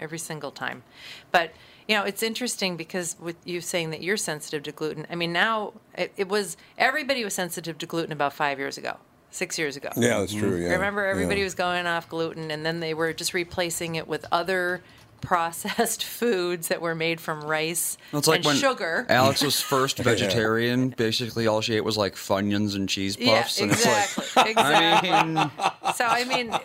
[0.00, 0.82] every single time.
[1.30, 1.52] But
[1.90, 5.08] you know, it's interesting because with you saying that you're sensitive to gluten.
[5.10, 8.96] I mean, now it, it was everybody was sensitive to gluten about five years ago,
[9.32, 9.88] six years ago.
[9.96, 11.46] Yeah, that's true, yeah, Remember, everybody yeah.
[11.46, 14.82] was going off gluten, and then they were just replacing it with other
[15.20, 19.04] processed foods that were made from rice It's like and when sugar.
[19.08, 20.90] Alex was first vegetarian.
[20.90, 24.22] Basically, all she ate was like Funyuns and cheese Yeah, puffs, and exactly.
[24.22, 25.10] it's like, exactly.
[25.10, 25.50] I mean,
[25.96, 26.56] so I mean,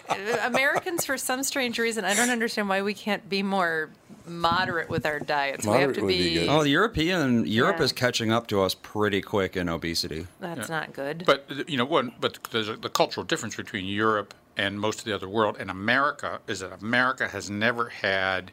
[0.44, 3.90] Americans, for some strange reason, I don't understand why we can't be more
[4.28, 5.66] moderate with our diets.
[5.66, 6.40] we have to be.
[6.40, 6.48] be.
[6.50, 7.86] Oh, the European Europe Yeah.
[7.86, 10.28] is catching up to us pretty quick in obesity.
[10.40, 11.24] That's not good.
[11.26, 15.00] But uh, you know, one, but there's a, the cultural difference between Europe and most
[15.00, 18.52] of the other world and America is that America has never had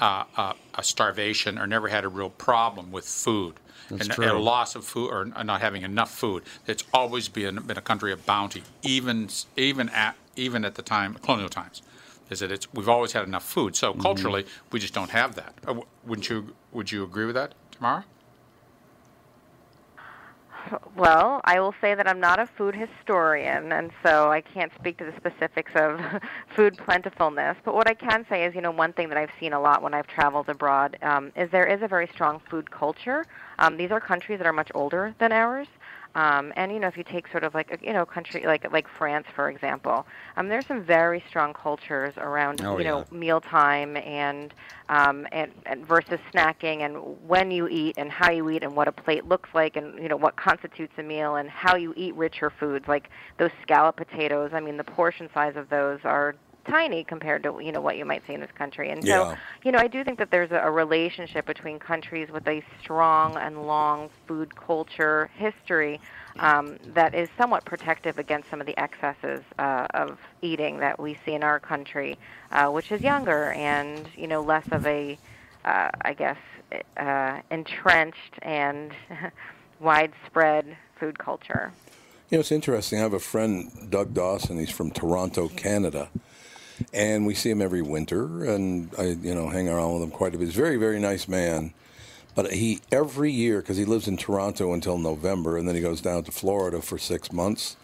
[0.00, 3.54] uh, a, a starvation or never had a real problem with food.
[3.90, 4.32] That's and true.
[4.32, 6.42] a loss of food or not having enough food.
[6.66, 11.14] It's always been been a country of bounty, even even at even at the time
[11.14, 11.82] colonial times.
[12.30, 13.76] Is that it's we've always had enough food.
[13.76, 15.54] So culturally, we just don't have that.
[15.66, 16.54] Uh, wouldn't you?
[16.72, 18.04] Would you agree with that, Tamara?
[20.96, 24.96] Well, I will say that I'm not a food historian, and so I can't speak
[24.98, 26.00] to the specifics of
[26.56, 27.56] food plentifulness.
[27.64, 29.82] But what I can say is, you know, one thing that I've seen a lot
[29.82, 33.26] when I've traveled abroad um, is there is a very strong food culture.
[33.58, 35.68] Um, these are countries that are much older than ours.
[36.14, 38.70] Um, and you know, if you take sort of like a, you know, country like
[38.72, 43.18] like France, for example, um, there's some very strong cultures around Oh, you know yeah.
[43.18, 44.54] mealtime and
[44.88, 46.96] um, and, and versus snacking and
[47.26, 50.08] when you eat and how you eat and what a plate looks like and you
[50.08, 54.50] know what constitutes a meal and how you eat richer foods like those scallop potatoes.
[54.52, 58.04] I mean, the portion size of those are tiny compared to you know what you
[58.04, 58.90] might see in this country.
[58.90, 59.36] And so Yeah.
[59.64, 63.36] you know, I do think that there's a, a relationship between countries with a strong
[63.36, 66.00] and long food culture history
[66.38, 71.18] um, that is somewhat protective against some of the excesses uh, of eating that we
[71.24, 72.18] see in our country,
[72.52, 75.18] uh, which is younger and you know less of a,
[75.64, 76.38] uh, I guess,
[76.96, 78.92] uh, entrenched and
[79.80, 81.72] widespread food culture.
[82.30, 82.98] You know, it's interesting.
[82.98, 84.58] I have a friend, Doug Dawson.
[84.58, 86.08] He's from Toronto, Canada,
[86.92, 90.34] and we see him every winter, and I, you know, hang around with him quite
[90.34, 90.46] a bit.
[90.46, 91.72] He's a very, very nice man.
[92.34, 96.00] But he every year, because he lives in Toronto until November, and then he goes
[96.00, 97.76] down to Florida for six months.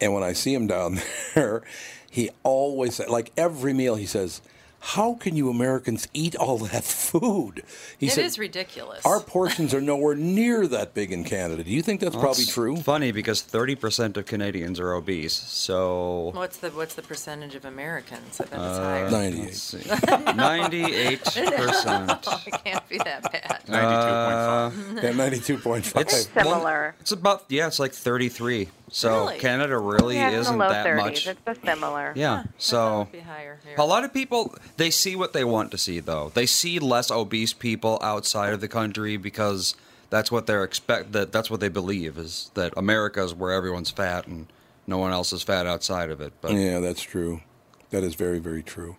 [0.00, 1.00] And when I see him down
[1.34, 1.62] there,
[2.10, 4.40] he always like every meal he says,
[4.80, 7.62] "How can you Americans eat all that food?"
[7.98, 9.04] He It said, is ridiculous.
[9.04, 11.64] Our portions are nowhere near that big in Canada.
[11.64, 12.76] Do you think that's Well, probably it's true?
[12.76, 15.34] Funny because thirty percent of Canadians are obese.
[15.34, 18.40] So What's the what's the percentage of Americans?
[18.40, 19.10] I bet it's Uh, higher.
[19.10, 19.78] let's see.
[19.88, 22.77] 98%.
[22.90, 24.32] No, it can't be that bad.
[24.34, 24.70] Uh,
[25.02, 26.02] Yeah, ninety-two point five.
[26.02, 26.94] It's Similar.
[27.00, 28.68] It's about yeah, it's like thirty-three.
[28.90, 29.38] So Really?
[29.38, 30.96] Canada really yeah, isn't the low that 30s.
[30.96, 31.26] much.
[31.26, 32.12] It's a similar.
[32.16, 32.44] Yeah.
[32.56, 33.74] So Be higher here.
[33.76, 36.30] a lot of people they see what they want to see though.
[36.32, 39.74] They see less obese people outside of the country because
[40.08, 43.90] that's what they're expect that that's what they believe is that America is where everyone's
[43.90, 44.46] fat and
[44.86, 46.32] no one else is fat outside of it.
[46.40, 47.42] But yeah, that's true.
[47.90, 48.96] That is very, very true.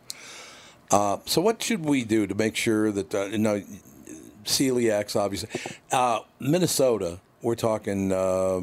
[0.92, 3.62] Uh, so, what should we do to make sure that uh, you know
[4.46, 5.16] celiacs?
[5.16, 5.50] Obviously,
[5.92, 7.20] uh, Minnesota.
[7.42, 8.60] We're talking uh,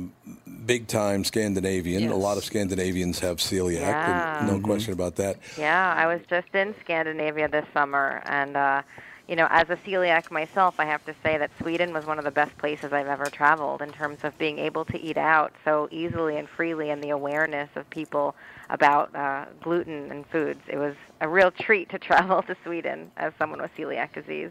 [0.67, 2.11] big time Scandinavian.
[2.11, 3.81] A lot of Scandinavians have celiac.
[3.81, 4.37] Yeah.
[4.39, 4.65] and No Mhm.
[4.65, 5.39] question about that.
[5.57, 8.83] Yeah, I was just in Scandinavia this summer, and uh,
[9.29, 12.25] you know, as a celiac myself, I have to say that Sweden was one of
[12.25, 15.89] the best places I've ever traveled in terms of being able to eat out so
[15.91, 18.35] easily and freely, and the awareness of people
[18.71, 20.61] about uh, gluten and foods.
[20.69, 24.51] It was a real treat to travel to Sweden as someone with celiac disease.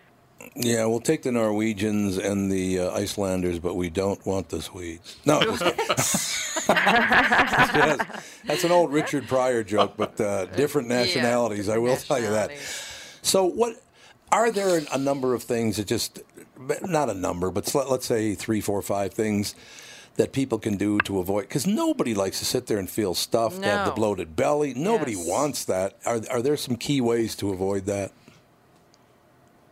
[0.55, 5.17] Yeah, we'll take the Norwegians and the uh, Icelanders, but we don't want the Swedes.
[5.25, 5.63] No, just.
[6.67, 11.69] Yes, that's an old Richard Pryor joke, but uh, different nationalities.
[11.69, 12.51] I will tell you that.
[13.21, 13.75] So, what
[14.31, 16.21] are there a number of things that just
[16.83, 19.53] not a number, but let's say three, four, five things
[20.15, 21.43] that people can do to avoid?
[21.43, 24.73] Because nobody likes to sit there and feel stuffed, have the bloated belly.
[24.73, 25.27] Nobody Yes.
[25.27, 25.97] wants that.
[26.05, 28.11] Are are there some key ways to avoid that?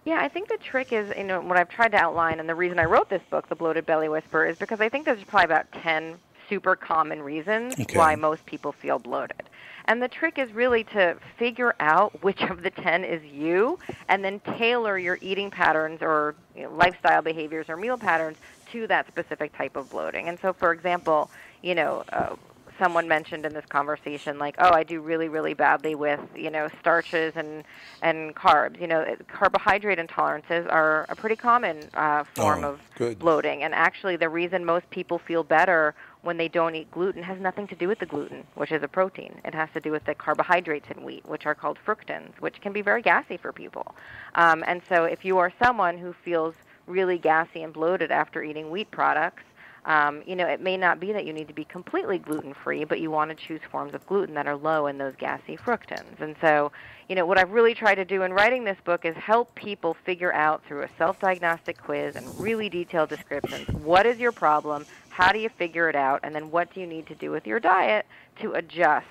[0.06, 2.56] Yeah, I think the trick is, you know, what I've tried to outline, and the
[2.56, 5.46] reason I wrote this book, The Bloated Belly Whisper, is because I think there's probably
[5.46, 6.16] about 10
[6.50, 7.98] super common reasons Okay.
[7.98, 9.44] why most people feel bloated.
[9.86, 13.80] And the trick is really to figure out which of the 10 is you,
[14.10, 18.36] and then tailor your eating patterns or you know, lifestyle behaviors or meal patterns
[18.74, 20.28] to that specific type of bloating.
[20.28, 21.30] And so, for example,
[21.62, 22.36] you know, uh,
[22.80, 26.68] someone mentioned in this conversation like oh i do really really badly with you know
[26.80, 27.64] starches and
[28.02, 33.20] and carbs you know carbohydrate intolerances are a pretty common uh, form Oh, of good.
[33.20, 37.40] bloating and actually the reason most people feel better when they don't eat gluten has
[37.40, 40.04] nothing to do with the gluten which is a protein it has to do with
[40.06, 43.94] the carbohydrates in wheat which are called fructans which can be very gassy for people
[44.34, 46.56] um, and so if you are someone who feels
[46.88, 49.44] really gassy and bloated after eating wheat products
[49.86, 52.86] Um, you know, it may not be that you need to be completely gluten free,
[52.86, 56.22] but you want to choose forms of gluten that are low in those gassy fructans.
[56.22, 56.72] And so,
[57.10, 59.94] you know, what I've really tried to do in writing this book is help people
[60.06, 64.86] figure out through a self diagnostic quiz and really detailed descriptions what is your problem,
[65.10, 67.46] how do you figure it out, and then what do you need to do with
[67.46, 68.06] your diet
[68.42, 69.08] to adjust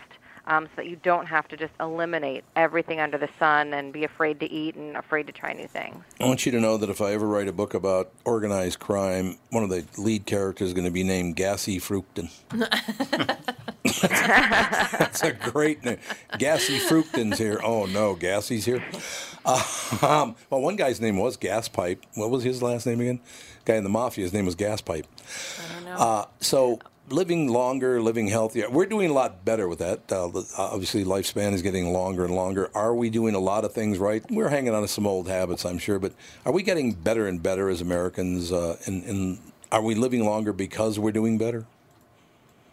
[0.47, 4.05] um, so that you don't have to just eliminate everything under the sun and be
[4.05, 6.03] afraid to eat and afraid to try new things.
[6.21, 9.39] I want you to know that if I ever write a book about organized crime,
[9.51, 12.31] one of the lead characters is going to be named Gassy Fructin.
[14.99, 15.99] That's a great name.
[16.39, 17.61] Gassy Fructin's here.
[17.63, 18.83] Oh no, Gassy's here.
[19.45, 19.63] Uh,
[20.03, 22.05] um, well, one guy's name was Gas Pipe.
[22.15, 23.21] What was his last name again?
[23.65, 24.25] Guy in the mafia.
[24.25, 25.07] His name was Gas Pipe.
[25.59, 25.97] I don't know.
[25.97, 26.79] Uh, so
[27.13, 28.69] living longer, living healthier.
[28.71, 30.11] We're doing a lot better with that.
[30.11, 32.71] Uh, obviously, lifespan is getting longer and longer.
[32.75, 34.23] Are we doing a lot of things right?
[34.31, 36.13] We're hanging on to some old habits, I'm sure, but
[36.45, 38.51] are we getting better and better as Americans?
[38.51, 39.39] Uh, and, and
[39.71, 41.67] are we living longer because we're doing better?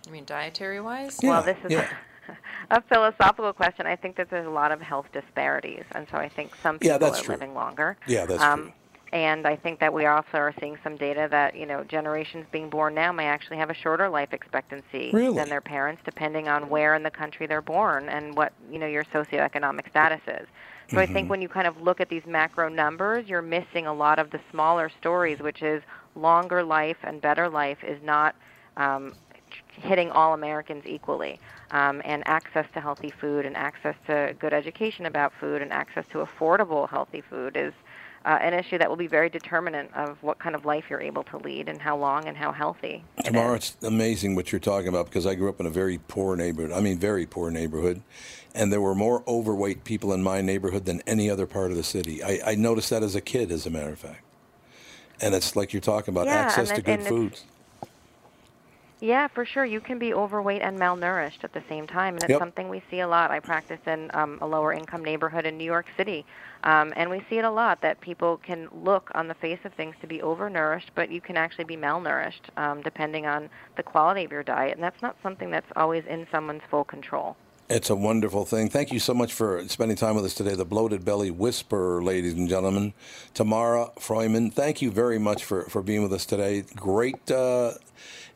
[0.08, 1.20] You mean dietary wise?
[1.22, 1.80] Yeah, well, this is
[2.72, 3.86] a philosophical question.
[3.86, 6.94] I think that there's a lot of health disparities, and so I think some people
[6.94, 7.36] Yeah, that's are true.
[7.36, 7.98] living longer.
[8.08, 8.74] Yeah, that's um, true.
[9.12, 12.70] And I think that we also are seeing some data that you know generations being
[12.70, 15.36] born now may actually have a shorter life expectancy Really?
[15.36, 18.88] than their parents, depending on where in the country they're born and what you know
[18.88, 20.48] your socioeconomic status is.
[20.94, 21.14] So I Mm-hmm.
[21.14, 24.32] think when you kind of look at these macro numbers, you're missing a lot of
[24.32, 25.84] the smaller stories, which is
[26.16, 28.36] longer life and better life is not
[28.78, 29.16] um,
[29.72, 31.40] hitting all Americans equally.
[31.72, 36.06] Um, and access to healthy food and access to good education about food and access
[36.12, 37.74] to affordable healthy food is
[38.26, 41.24] uh, an issue that will be very determinant of what kind of life you're able
[41.24, 43.04] to lead and how long and how healthy.
[43.24, 46.36] Tamara, it's amazing what you're talking about because I grew up in a very poor
[46.36, 46.72] neighborhood.
[46.72, 48.02] I mean, very poor neighborhood.
[48.54, 51.84] And there were more overweight people in my neighborhood than any other part of the
[51.84, 52.24] city.
[52.24, 54.24] I, I noticed that as a kid, as a matter of fact.
[55.22, 57.46] And it's like you're talking about Yeah, access to good foods.
[59.02, 59.64] Yeah, for sure.
[59.64, 62.40] You can be overweight and malnourished at the same time, and it's Yep.
[62.40, 63.32] something we see a lot.
[63.32, 66.26] I practice in um, a lower income neighborhood in New York City,
[66.66, 69.74] um, and we see it a lot that people can look on the face of
[69.74, 74.26] things to be overnourished, but you can actually be malnourished um, depending on the quality
[74.26, 77.38] of your diet, and that's not something that's always in someone's full control.
[77.70, 78.68] It's a wonderful thing.
[78.68, 80.56] Thank you so much for spending time with us today.
[80.56, 82.96] The Bloated Belly Whisperer, ladies and gentlemen.
[83.36, 86.64] Tamara Freuman, thank you very much for, for being with us today.
[86.76, 87.74] Great, uh,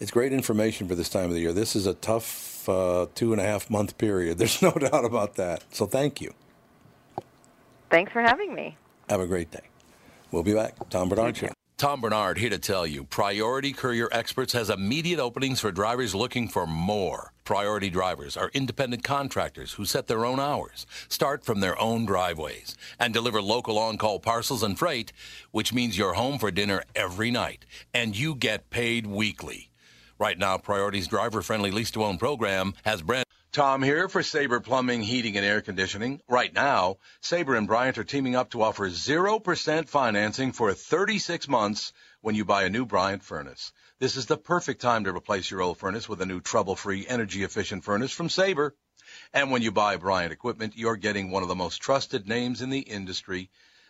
[0.04, 1.54] it's great information for this time of the year.
[1.54, 4.38] This is a tough uh, two and a half month period.
[4.38, 5.64] There's no doubt about that.
[5.72, 6.34] So thank you.
[7.90, 8.76] Thanks for having me.
[9.10, 9.62] Have a great day.
[10.32, 10.76] We'll be back.
[10.90, 11.50] Tom Barnard Show.
[11.78, 16.48] Tom Barnard here to tell you Priority Courier Experts has immediate openings for drivers looking
[16.48, 17.32] for more.
[17.46, 22.76] Priority drivers are independent contractors who set their own hours, start from their own driveways,
[23.00, 25.14] and deliver local on call parcels and freight,
[25.52, 29.70] which means you're home for dinner every night and you get paid weekly.
[30.24, 33.28] Right now, Priority's driver friendly lease to own program has Brent.
[33.52, 36.22] Tom here for Sabre Plumbing, Heating, and Air Conditioning.
[36.30, 41.92] Right now, Sabre and Bryant are teaming up to offer 0% financing for 36 months
[42.22, 43.74] when you buy a new Bryant furnace.
[44.00, 47.84] This is the perfect time to replace your old furnace with a new trouble-free, energy-efficient
[47.84, 48.74] furnace from Sabre.
[49.34, 52.70] And when you buy Bryant equipment, you're getting one of the most trusted names in
[52.70, 53.50] the industry.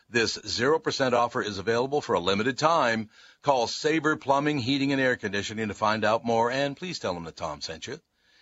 [0.09, 3.09] This 0% offer is available for a limited time.
[3.41, 7.23] Call Sabre Plumbing, Heating, and Air Conditioning to find out more, and please tell them
[7.23, 7.99] that Tom sent you.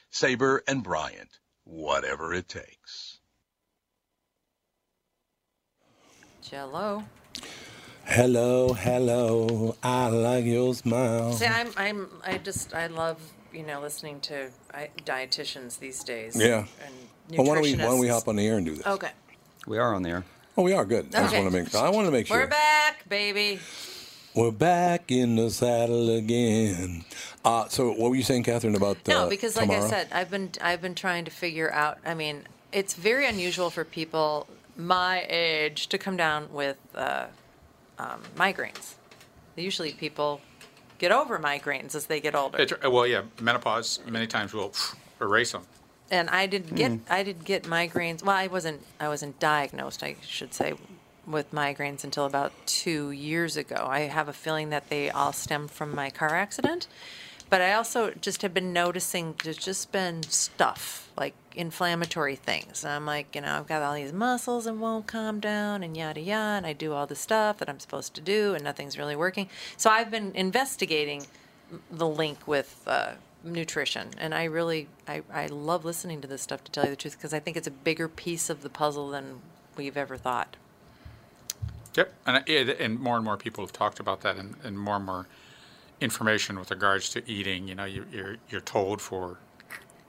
[0.09, 3.19] Sabre and Bryant, whatever it takes.
[6.41, 7.03] Jello.
[8.05, 9.75] Hello, hello.
[9.81, 11.33] I like your smile.
[11.33, 13.21] See, I'm, I'm, I just, I love,
[13.53, 16.35] you know, listening to I, dietitians these days.
[16.35, 16.65] Yeah.
[16.83, 18.85] And Well, why don't we why don't we hop on the air and do this?
[18.85, 19.11] Okay.
[19.65, 20.25] We are on the air.
[20.57, 21.07] Oh, we are good.
[21.15, 21.41] I just Okay.
[21.41, 22.37] want to make I want to make sure.
[22.37, 23.59] We're back, baby.
[24.33, 27.03] We're back in the saddle again.
[27.43, 30.29] Uh, so, what were you saying, Catherine, about uh, No, because like I said, I've
[30.29, 31.99] been I've been trying to figure out.
[32.05, 34.47] I mean, it's very unusual for people
[34.77, 37.25] my age to come down with uh,
[37.99, 38.93] um, migraines.
[39.55, 40.41] Usually, people
[40.97, 42.57] get over migraines as they get older.
[42.59, 44.73] It's, well, yeah, menopause many times will
[45.19, 45.63] erase them.
[46.11, 48.23] And I did get I did get migraines.
[48.23, 50.73] Well, I wasn't I wasn't diagnosed, I should say,
[51.25, 53.87] with migraines until about two years ago.
[53.89, 56.87] I have a feeling that they all stem from my car accident,
[57.49, 62.83] but I also just have been noticing there's just been stuff like inflammatory things.
[62.83, 65.95] And I'm like, you know, I've got all these muscles and won't calm down and
[65.95, 68.97] yada yada, and I do all the stuff that I'm supposed to do, and nothing's
[68.97, 69.47] really working.
[69.77, 71.27] So I've been investigating
[71.89, 73.13] the link with uh,
[73.43, 76.95] nutrition and i really I, I love listening to this stuff to tell you the
[76.95, 79.41] truth because i think it's a bigger piece of the puzzle than
[79.75, 80.57] we've ever thought
[81.95, 85.05] Yep, and and more and more people have talked about that, and, and more and
[85.05, 85.27] more
[85.99, 87.67] information with regards to eating.
[87.67, 89.37] You know, you, you're you're told for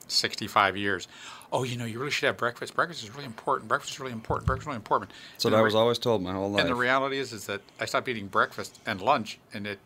[0.07, 1.09] 65 years,
[1.51, 2.75] oh, you know, you really should have breakfast.
[2.75, 3.69] Breakfast is really important.
[3.69, 4.47] Breakfast is really important.
[4.47, 5.11] Breakfast is really important.
[5.39, 6.61] So And that the was re- always told my whole life.
[6.61, 9.79] And the reality is, is that I stopped eating breakfast and lunch, and it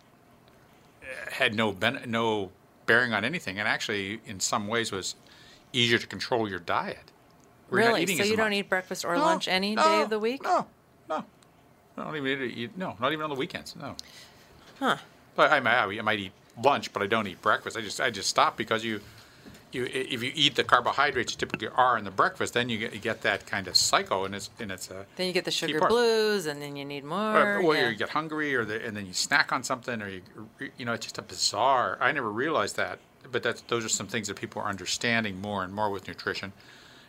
[1.03, 2.51] uh, had no ben- no
[2.87, 5.16] bearing on anything, and actually, in some ways, was
[5.72, 7.12] easier to control your diet.
[7.68, 8.07] Really?
[8.07, 8.59] So you don't much.
[8.59, 10.43] eat breakfast or No, lunch any no, day of the week?
[10.45, 10.66] No,
[11.09, 11.24] no.
[11.99, 13.74] I don't even eat, eat no, not even on the weekends.
[13.74, 13.97] No.
[14.78, 14.97] Huh.
[15.34, 16.32] But I might, I might eat
[16.62, 17.76] lunch, but I don't eat breakfast.
[17.76, 19.01] I just I just stop because you,
[19.72, 22.94] you if you eat the carbohydrates you typically are in the breakfast, then you get,
[22.94, 25.50] you get that kind of cycle, and it's and it's a Then you get the
[25.50, 27.56] sugar blues, and then you need more.
[27.56, 27.88] Or, or yeah.
[27.88, 30.22] you get hungry, or the, and then you snack on something, or you,
[30.78, 31.98] you know, it's just a bizarre.
[32.00, 32.98] I never realized that,
[33.30, 36.52] but that's those are some things that people are understanding more and more with nutrition.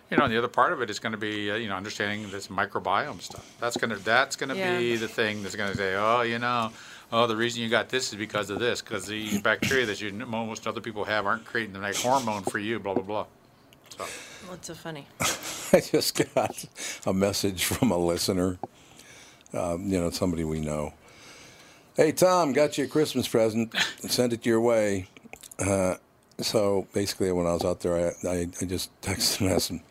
[0.10, 1.76] You know, and the other part of it is going to be, uh, you know,
[1.76, 3.46] understanding this microbiome stuff.
[3.60, 4.78] That's gonna that's gonna Yeah.
[4.78, 6.72] be the thing that's going to say, oh, you know,
[7.12, 10.12] oh, the reason you got this is because of this, because the bacteria that you
[10.12, 13.26] most other people have aren't creating the right hormone for you, blah blah blah.
[13.90, 14.06] So.
[14.48, 15.06] What's so funny?
[15.74, 16.66] I just got
[17.06, 18.58] a message from a listener,
[19.54, 20.94] um, you know, somebody we know.
[21.96, 23.76] Hey, Tom, got you a Christmas present.
[24.00, 25.08] Sent it your way.
[25.60, 25.96] Uh,
[26.40, 29.82] so basically, when I was out there, I, I, I just texted and asked him,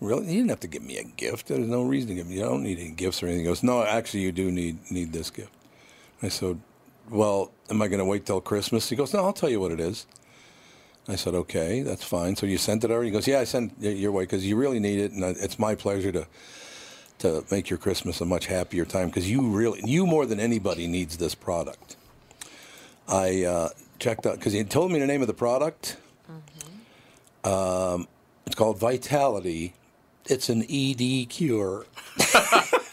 [0.00, 0.26] Really?
[0.28, 1.48] You didn't have to give me a gift.
[1.48, 2.36] There's no reason to give me.
[2.36, 3.44] You don't need any gifts or anything.
[3.44, 5.52] He goes, No, actually, you do need need this gift.
[6.22, 6.60] I said,
[7.08, 8.88] Well, am I going to wait till Christmas?
[8.88, 10.06] He goes, No, I'll tell you what it is.
[11.08, 12.36] I said, okay, that's fine.
[12.36, 13.08] So you sent it already?
[13.08, 15.58] He goes, yeah, I sent it your way because you really need it, and it's
[15.58, 16.26] my pleasure to
[17.20, 20.86] to make your Christmas a much happier time because you really, you more than anybody
[20.86, 21.96] needs this product.
[23.06, 23.68] I uh,
[23.98, 25.98] checked out because he told me the name of the product.
[27.44, 28.08] Um,
[28.46, 29.74] it's called Vitality.
[30.26, 31.84] It's an ED cure.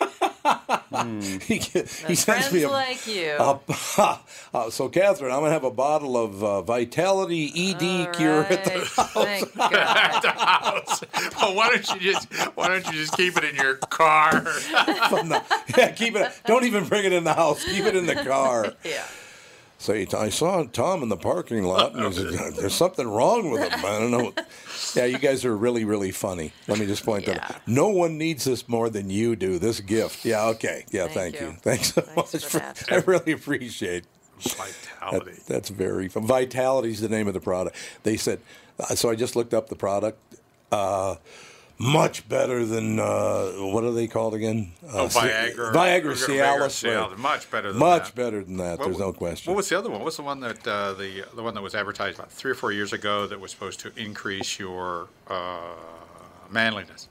[1.44, 3.32] he, he sends me a, like you.
[3.40, 3.60] a-
[4.54, 8.64] uh, so, Catherine, I'm going to have a bottle of uh, Vitality ED cure at
[8.64, 9.14] the house.
[9.14, 9.74] Thank God.
[9.74, 11.04] at the house.
[11.40, 14.42] Well, why don't you just why don't you just keep it in your car?
[15.10, 15.44] From the-
[15.78, 16.32] yeah, keep it.
[16.46, 17.64] Don't even bring it in the house.
[17.64, 18.74] Keep it in the car.
[18.84, 19.06] Yeah.
[19.80, 22.24] So he- I saw Tom in the parking lot, and he
[22.60, 23.86] there's something wrong with him.
[23.86, 24.34] I don't know.
[24.96, 26.52] Yeah, you guys are really, really funny.
[26.68, 27.68] Let me just point that out.
[27.68, 29.60] No one needs this more than you do.
[29.60, 30.26] This gift.
[30.26, 30.48] Yeah.
[30.48, 30.86] Okay.
[30.92, 31.04] Yeah.
[31.08, 31.48] Thank, Thank you.
[31.48, 31.54] you.
[31.62, 32.46] Thanks so Thanks much.
[32.46, 32.94] for For.
[32.94, 34.06] I really appreciate.
[34.40, 35.32] Vitality.
[35.32, 36.26] That, that's very fun.
[36.28, 37.76] Vitality is the name of the product.
[38.04, 38.40] They said.
[38.80, 40.20] Uh, so I just looked up the product.
[40.72, 41.16] Uh,
[41.80, 44.72] much better than uh, what are they called again?
[44.84, 45.72] Uh, Oh, Viagra.
[45.74, 46.84] Viagra, Viagra, Cialis.
[46.84, 47.18] Cialis.
[47.18, 48.16] Much better than Much that.
[48.16, 48.80] better than that.
[48.80, 49.52] What There's no question.
[49.52, 50.00] What was the other one?
[50.00, 52.56] What was the one that uh, the the one that was advertised about three or
[52.56, 55.76] four years ago that was supposed to increase your uh,
[56.50, 57.10] manliness?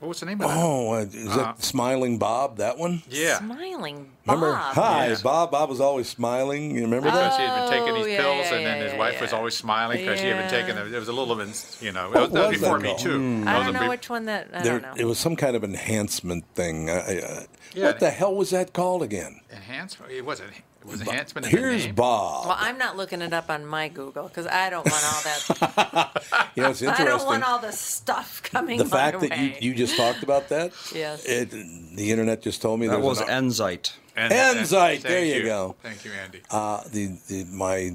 [0.00, 0.56] What was the name of that?
[0.56, 2.56] Oh, uh, is Uh, that Smiling Bob?
[2.56, 3.02] That one?
[3.10, 3.38] Yeah.
[3.38, 4.52] Smiling Remember?
[4.52, 4.74] Bob.
[4.74, 5.16] Hi, Yeah.
[5.22, 5.50] Bob.
[5.50, 6.70] Bob was always smiling.
[6.74, 7.40] You remember Because that?
[7.40, 9.20] he had been taking Oh, these yeah, pills, yeah, and then yeah, his yeah, wife
[9.20, 10.92] was always smiling because she had been taking them.
[10.94, 11.48] It was a little bit,
[11.82, 13.18] you know, What that was was before that me too.
[13.18, 13.46] Mm.
[13.46, 14.48] I don't know big- which one that.
[14.54, 15.02] I There, don't know.
[15.02, 16.88] it was some kind of enhancement thing.
[16.88, 17.86] I, I, Yeah.
[17.86, 19.39] What the hell was that called again?
[19.52, 20.12] Enhancement.
[20.12, 20.50] It wasn't.
[20.52, 21.46] It was enhancement.
[21.46, 21.94] in the Here's name.
[21.94, 22.46] Bob.
[22.46, 26.22] Well, I'm not looking it up on my Google because I don't want all that.
[26.56, 29.50] You know, it's I don't want all the stuff coming the my fact that you,
[29.50, 29.58] way.
[29.60, 30.72] you just talked about that.
[30.94, 31.24] Yes.
[31.24, 33.92] It, the internet just told me that was an, Enzyte.
[34.16, 35.76] And- Enzyte, there thank you go.
[35.82, 36.40] Thank you, Andy.
[36.50, 37.92] Uh, the, the my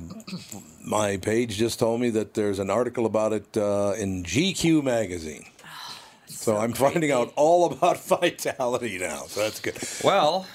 [0.84, 5.46] my page just told me that there's an article about it uh, in GQ magazine.
[6.28, 9.24] so, I'm finding out all about vitality now.
[9.28, 9.78] So that's good.
[10.04, 10.48] Well,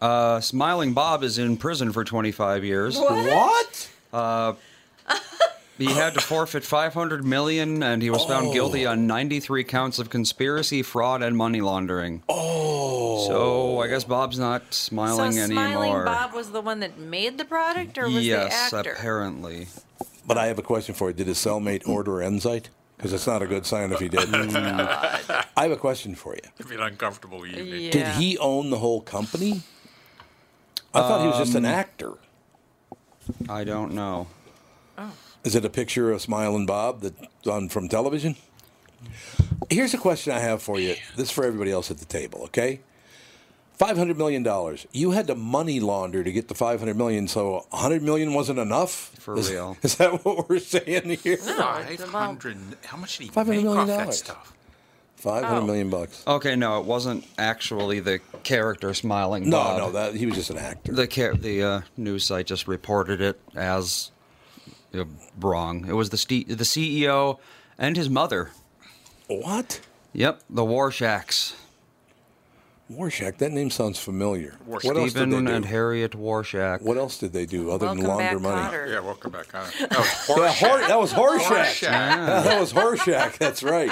[0.00, 2.98] uh, Smiling Bob is in prison for 25 years.
[2.98, 3.90] What?
[4.12, 4.54] Uh,
[5.78, 10.08] he had to forfeit 500 million, and he was found guilty on 93 counts of
[10.08, 12.22] conspiracy, fraud, and money laundering.
[12.28, 13.26] Oh.
[13.26, 16.04] So I guess Bob's not so smiling Smiling anymore.
[16.04, 18.92] Bob was the one that made the product, or was yes, the actor?
[18.92, 19.66] apparently.
[20.26, 21.14] But I have a question for you.
[21.14, 22.66] Did his cellmate order Enzyte?
[22.96, 24.56] Because it's not a good sign if he didn't.
[24.56, 26.40] I have a question for you.
[26.58, 27.90] It'd be an uncomfortable evening.
[27.90, 29.62] Did he own the whole company?
[30.94, 32.12] I thought he was just an Um, actor.
[33.48, 34.28] I don't know.
[35.42, 38.36] Is it a picture of Smiling Bob that's on from television?
[39.70, 40.94] Here's a question I have for you.
[41.16, 42.80] This is for everybody else at the table, okay?
[43.74, 44.86] Five hundred million dollars.
[44.92, 48.58] You had to money launder to get the five hundred million, so hundred million wasn't
[48.60, 49.10] enough.
[49.18, 49.76] For is, real.
[49.82, 51.38] Is that what we're saying here?
[51.44, 52.56] No, Five hundred.
[52.84, 54.18] How much did he 500 make million off that dollars.
[54.18, 54.52] stuff?
[55.24, 56.22] Five hundred million bucks.
[56.26, 59.78] Okay, no, it wasn't actually the character Smiling No, Bob.
[59.78, 60.92] no, that he was just an actor.
[60.92, 64.10] The ca- the uh, news site just reported it as
[64.94, 65.04] uh,
[65.40, 65.86] wrong.
[65.88, 67.38] It was the ste- the CEO
[67.78, 68.50] and his mother.
[69.26, 69.80] What?
[70.12, 71.54] Yep, the Warshaks.
[72.92, 73.38] Warshak.
[73.38, 74.56] That name sounds familiar.
[74.66, 75.56] What else did Stephen they do?
[75.56, 76.82] and Harriet Warshak.
[76.82, 78.76] What else did they do other than launder back, money?
[78.76, 78.92] Kotter.
[78.92, 79.48] Yeah, welcome back.
[79.48, 79.70] Connor.
[79.80, 80.68] That was Yeah, Horshack.
[80.68, 81.64] Hor- that was Horshack.
[81.64, 81.82] Horshack.
[81.82, 83.38] Yeah, that was Horshack.
[83.38, 83.90] That's right.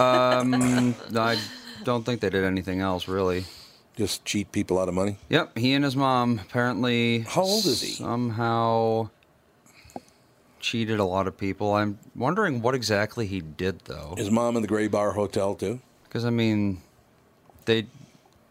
[0.00, 1.38] Um, I
[1.84, 3.44] don't think they did anything else really.
[3.96, 5.18] Just cheat people out of money.
[5.28, 7.20] Yep, he and his mom apparently.
[7.20, 7.92] How old is he?
[7.92, 9.10] Somehow
[10.60, 11.74] cheated a lot of people.
[11.74, 14.14] I'm wondering what exactly he did though.
[14.16, 15.80] His mom in the Gray Bar Hotel too.
[16.04, 16.80] Because I mean,
[17.66, 17.86] they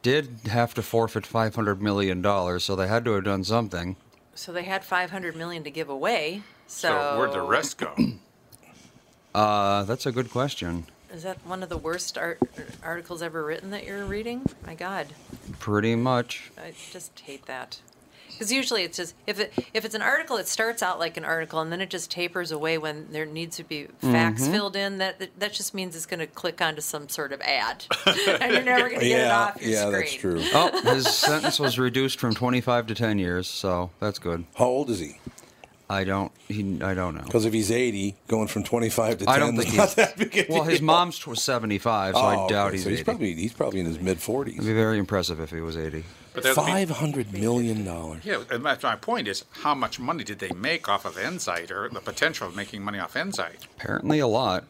[0.01, 3.95] did have to forfeit five hundred million dollars, so they had to have done something.
[4.35, 6.43] So they had 500 million to give away.
[6.65, 7.93] So, So where'd the rest go?
[9.35, 10.87] Uh, that's a good question.
[11.13, 12.39] Is that one of the worst art-
[12.83, 14.45] articles ever written that you're reading?
[14.65, 15.07] My God,
[15.59, 16.51] Pretty much.
[16.57, 17.79] I just hate that.
[18.31, 21.25] Because usually it's just if it if it's an article, it starts out like an
[21.25, 24.51] article and then it just tapers away when there needs to be facts Mhm.
[24.51, 24.99] filled in.
[24.99, 28.53] That that- that just means it's going to click onto some sort of ad, and
[28.53, 29.91] you're never going to get it yeah, off your yeah, screen.
[29.93, 30.41] that's true.
[30.53, 34.45] Oh, his sentence was reduced from twenty-five to ten years, so that's good.
[34.55, 35.17] How old is he?
[35.91, 36.31] I don't.
[36.47, 36.79] He.
[36.83, 37.23] I don't know.
[37.23, 39.95] Because if he's 80, going from 25 to 10 I don't is think not he's.
[39.95, 42.89] that big a Well, his mom's tw- seventy-five, so Oh, I doubt okay, he's so
[42.91, 43.03] he's 80.
[43.05, 44.49] probably he's probably in his mid 40s.
[44.49, 46.03] It'd be very impressive if he was eighty.
[46.33, 48.23] But that'd Five hundred million dollars.
[48.23, 51.71] Yeah, and that's my point is how much money did they make off of Enzyte
[51.71, 53.65] or the potential of making money off Enzyte?
[53.79, 54.65] Apparently, a lot.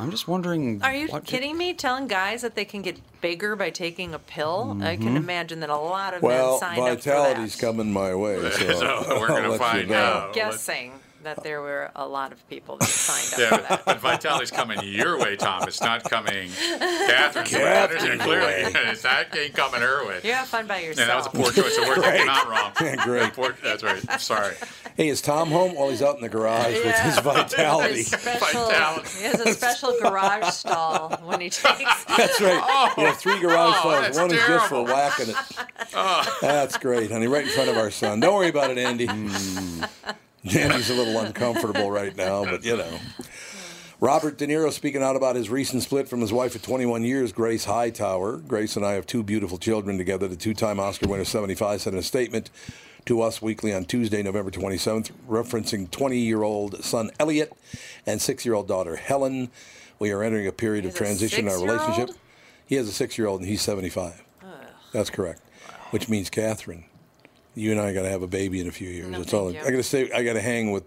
[0.00, 0.80] I'm just wondering.
[0.82, 1.74] Are you what did- kidding me?
[1.74, 4.78] Telling guys that they can get bigger by taking a pill?
[4.82, 5.16] I can Mhm.
[5.16, 7.14] imagine that a lot of Well, men signed up for that.
[7.14, 8.72] Well, Vitality's coming my way, so,
[9.04, 9.96] So we're gonna let you find know.
[9.96, 10.26] out.
[10.28, 10.92] I'm guessing
[11.22, 13.84] that there were a lot of people that signed up Yeah, for that.
[13.84, 15.64] but Vitality's coming your way, Tom.
[15.68, 17.60] It's not coming Catherine's way.
[17.60, 18.46] Catherine's clearly.
[18.46, 18.72] way.
[18.74, 20.20] it's not ain't coming her way.
[20.24, 20.98] You have fun by yourself.
[21.08, 22.00] Yeah, that was a poor choice of words.
[22.00, 22.16] Great.
[22.18, 22.72] You're not wrong.
[22.80, 23.32] Yeah, great.
[23.34, 24.20] Poor- that's right.
[24.20, 24.54] Sorry.
[24.96, 25.74] Hey, is Tom home?
[25.74, 28.02] Well, he's out in the garage with his Vitality.
[28.02, 29.08] Special, Vitality.
[29.18, 32.04] he has a special garage stall when he takes.
[32.04, 32.92] That's right.
[32.96, 34.00] You have three garage Oh, stalls.
[34.02, 34.92] that's One is just for terrible.
[34.92, 35.36] whacking it.
[35.94, 36.38] Oh.
[36.40, 37.26] That's great, honey.
[37.26, 38.20] Right in front of our son.
[38.20, 39.06] Don't worry about it, Andy.
[39.06, 39.84] Hmm.
[40.44, 42.98] Andy's a little uncomfortable right now, but you know.
[44.00, 47.32] Robert De Niro speaking out about his recent split from his wife of 21 years,
[47.32, 48.38] Grace Hightower.
[48.38, 50.26] Grace and I have two beautiful children together.
[50.26, 52.48] The two time Oscar winner 75 said in a statement
[53.04, 57.52] to Us Weekly on Tuesday, November 27th, referencing 20 year old son Elliot
[58.06, 59.50] and six year old daughter Helen.
[59.98, 62.16] We are entering a period of He has a transition in our relationship.
[62.66, 64.22] He has a six year old and he's 75.
[64.92, 65.42] That's correct.
[65.90, 66.84] Which means, Catherine,
[67.54, 69.08] you and I got to have a baby in a few years.
[69.08, 69.52] No, That's all.
[69.52, 70.84] thank I got to say, I got to hang with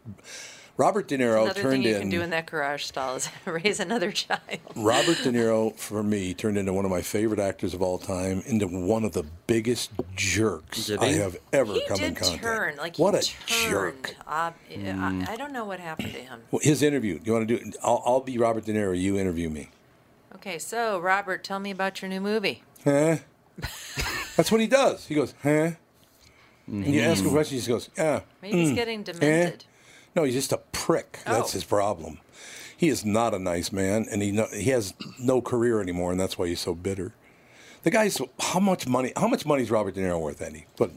[0.76, 1.43] Robert De Niro.
[1.43, 4.41] Another thing turned you in can do in that garage stall is raise another child.
[4.76, 8.41] Robert De Niro for me turned into one of my favorite actors of all time,
[8.47, 12.41] into one of the biggest jerks I have ever He come in did contact.
[12.43, 13.70] turn like what he a turned.
[14.03, 14.16] jerk!
[14.28, 15.28] Uh, Mm.
[15.30, 16.41] I, I don't know what happened to him.
[16.49, 17.20] Well, His interview.
[17.24, 17.64] You want to do?
[17.68, 17.76] it?
[17.84, 18.99] I'll, I'll be Robert De Niro.
[18.99, 19.70] You interview me.
[20.36, 22.64] Okay, so Robert, tell me about your new movie.
[22.84, 23.18] Huh?
[24.36, 25.05] That's what he does.
[25.05, 25.72] He goes, huh?
[26.68, 28.22] And you ask him a question, he just goes, yeah.
[28.41, 29.66] Maybe he's mm, getting eh." demented.
[30.16, 31.20] No, he's just a prick.
[31.26, 31.53] That's Oh.
[31.53, 32.20] his problem.
[32.78, 36.20] He is not a nice man, and he no, he has no career anymore, and
[36.20, 37.14] that's why he's so bitter.
[37.84, 39.11] The guy's how much money?
[39.18, 40.66] How much money is Robert De Niro worth, Andy?
[40.78, 40.91] But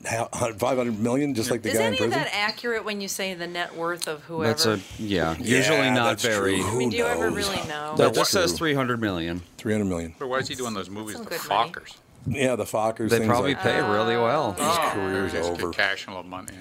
[0.59, 3.09] five hundred million, just like the Is guy in any of that accurate when you
[3.09, 4.49] say the net worth of whoever?
[4.51, 5.37] That's a yeah.
[5.39, 6.61] Usually Yeah, not that's very.
[6.61, 6.69] true.
[6.69, 7.95] I mean, do you Who ever really know?
[7.97, 9.43] That just says three hundred million.
[9.59, 10.15] Three hundred million.
[10.19, 11.73] But why is he doing those movies with the good money.
[12.29, 12.35] Fockers?
[12.37, 13.11] Yeah, the Fockers.
[13.11, 14.53] They probably like pay really well.
[14.53, 15.71] His career's Just over.
[15.71, 16.53] cash and a little money.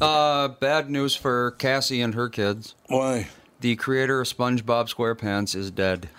[0.00, 2.74] Uh, bad news for Cassie and her kids.
[2.88, 3.28] Why?
[3.60, 6.08] The creator of SpongeBob SquarePants is dead.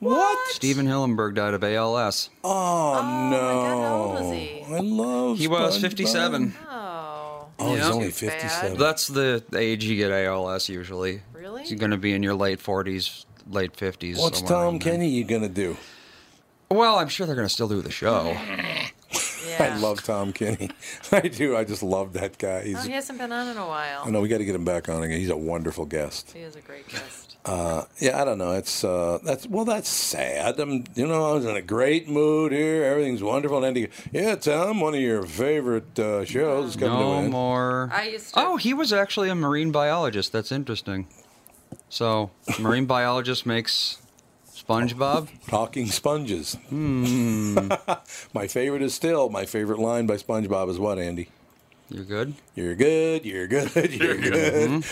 [0.00, 0.48] What?
[0.48, 2.30] Stephen Hillenburg died of ALS.
[2.42, 3.36] Oh, no!
[3.38, 4.62] God, how old was he?
[4.66, 5.36] I love.
[5.38, 5.80] He was SpongeBob.
[5.82, 6.54] 57.
[6.70, 8.32] Oh, Oh, he's only Too bad.
[8.40, 8.78] fifty-seven.
[8.78, 11.20] That's the age you get ALS usually.
[11.34, 11.64] Really?
[11.66, 14.18] You're going to be in your late 40s, late 50s.
[14.18, 14.78] What's Tom.
[14.78, 15.76] Kenny you gonna do?
[16.70, 18.26] Well, I'm sure they're going to still do the show.
[19.48, 19.74] yeah.
[19.74, 20.70] I love Tom Kenny.
[21.12, 21.56] I do.
[21.56, 22.62] I just love that guy.
[22.62, 22.76] He's.
[22.76, 24.02] Oh, he hasn't been on in a while.
[24.04, 25.18] I know we got to get him back on again.
[25.18, 26.30] He's a wonderful guest.
[26.30, 27.36] He is a great guest.
[27.44, 28.52] Uh, yeah, I don't know.
[28.52, 30.60] It's uh, that's well, that's sad.
[30.60, 32.84] I'm, you know, I was in a great mood here.
[32.84, 33.56] Everything's wonderful.
[33.56, 37.30] And Andy, yeah, Tom, one of your favorite uh, shows is coming to No an
[37.30, 37.90] more.
[37.92, 38.40] I used to.
[38.40, 40.30] Oh, he was actually a marine biologist.
[40.32, 41.08] That's interesting.
[41.88, 43.99] So, marine biologist makes
[44.70, 45.28] SpongeBob.
[45.48, 46.54] Talking sponges.
[46.68, 47.56] Hmm.
[48.34, 51.28] my favorite is still my favorite line by SpongeBob is what, Andy?
[51.88, 52.34] You're good.
[52.54, 53.24] You're good.
[53.24, 53.74] You're good.
[53.92, 54.84] You're good.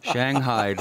[0.00, 0.76] Shanghai.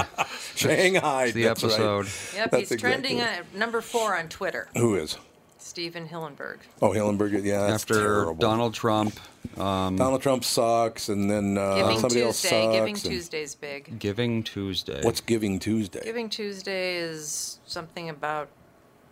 [0.56, 1.32] Shanghai.
[1.32, 1.74] the that's right.
[1.74, 2.08] episode.
[2.36, 4.70] Yep, That's he's trending exactly at number four on Twitter.
[4.78, 5.18] Who is?
[5.62, 6.58] Stephen Hillenburg.
[6.82, 7.44] Oh, Hillenburg.
[7.44, 8.34] Yeah, that's After terrible.
[8.36, 9.20] Donald Trump,
[9.60, 12.64] um, Donald Trump sucks, and then uh, Giving somebody else Tuesday.
[12.64, 12.76] sucks.
[12.76, 14.00] Giving and- Tuesday's big.
[14.00, 15.02] Giving Tuesday.
[15.04, 16.02] What's Giving Tuesday?
[16.04, 18.50] Giving Tuesday is something about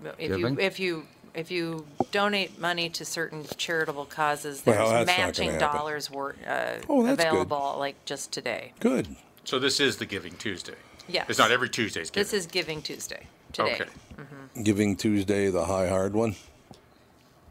[0.04, 0.40] If Giving?
[0.56, 5.58] you if you if you donate money to certain charitable causes, there's Well, that's matching
[5.60, 7.28] dollars wor- uh, Oh, that's good.
[7.28, 8.74] available like just today.
[8.80, 9.16] Good.
[9.44, 10.74] So this is the Giving Tuesday.
[11.08, 11.26] Yes.
[11.30, 12.24] It's not every Tuesday's Giving.
[12.24, 13.74] This is Giving Tuesday today.
[13.76, 13.90] Okay.
[14.18, 14.64] Mm-hmm.
[14.64, 16.36] Giving Tuesday, the high hard one.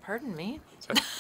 [0.02, 0.60] Pardon me.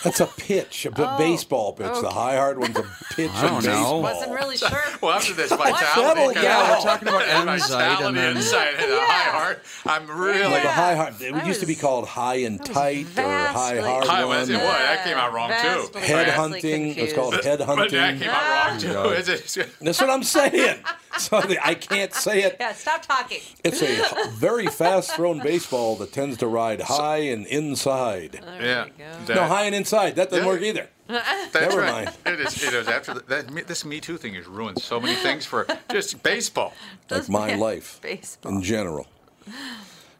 [0.04, 2.00] That's a pitch, a Oh, baseball pitch.
[2.00, 3.98] The high hard one's a pitch I don't know.
[3.98, 4.68] Wasn't really sure.
[5.02, 6.44] Well, after this Settle vitality, down.
[6.70, 9.62] Uh, we're talking about Enzyte and then- inside and the high heart.
[9.86, 11.20] I'm really Well, the high hard.
[11.20, 14.38] It I used to be called high and tight or high hard High one.
[14.38, 14.62] was it was.
[14.62, 15.98] That came out wrong too.
[15.98, 16.96] Head hunting.
[16.96, 17.60] It's called confused.
[17.60, 18.94] head But that came out wrong too.
[18.94, 19.68] Oh, is it?
[19.80, 20.78] That's what I'm saying.
[21.18, 22.58] So I can't say it.
[22.60, 23.40] Yeah, stop talking.
[23.64, 28.38] It's a very fast thrown baseball that tends to ride high and inside.
[28.60, 28.84] Yeah.
[28.84, 29.04] you go.
[29.24, 30.16] That- No, high and inside.
[30.16, 30.50] That doesn't Yeah.
[30.52, 30.88] work either.
[31.08, 32.04] That's Never right.
[32.06, 32.16] mind.
[32.26, 32.62] It is.
[32.62, 32.88] It is.
[32.88, 36.72] After the, that, this Me Too thing has ruined so many things for just baseball.
[37.10, 38.52] Like my life Baseball.
[38.52, 39.06] in general.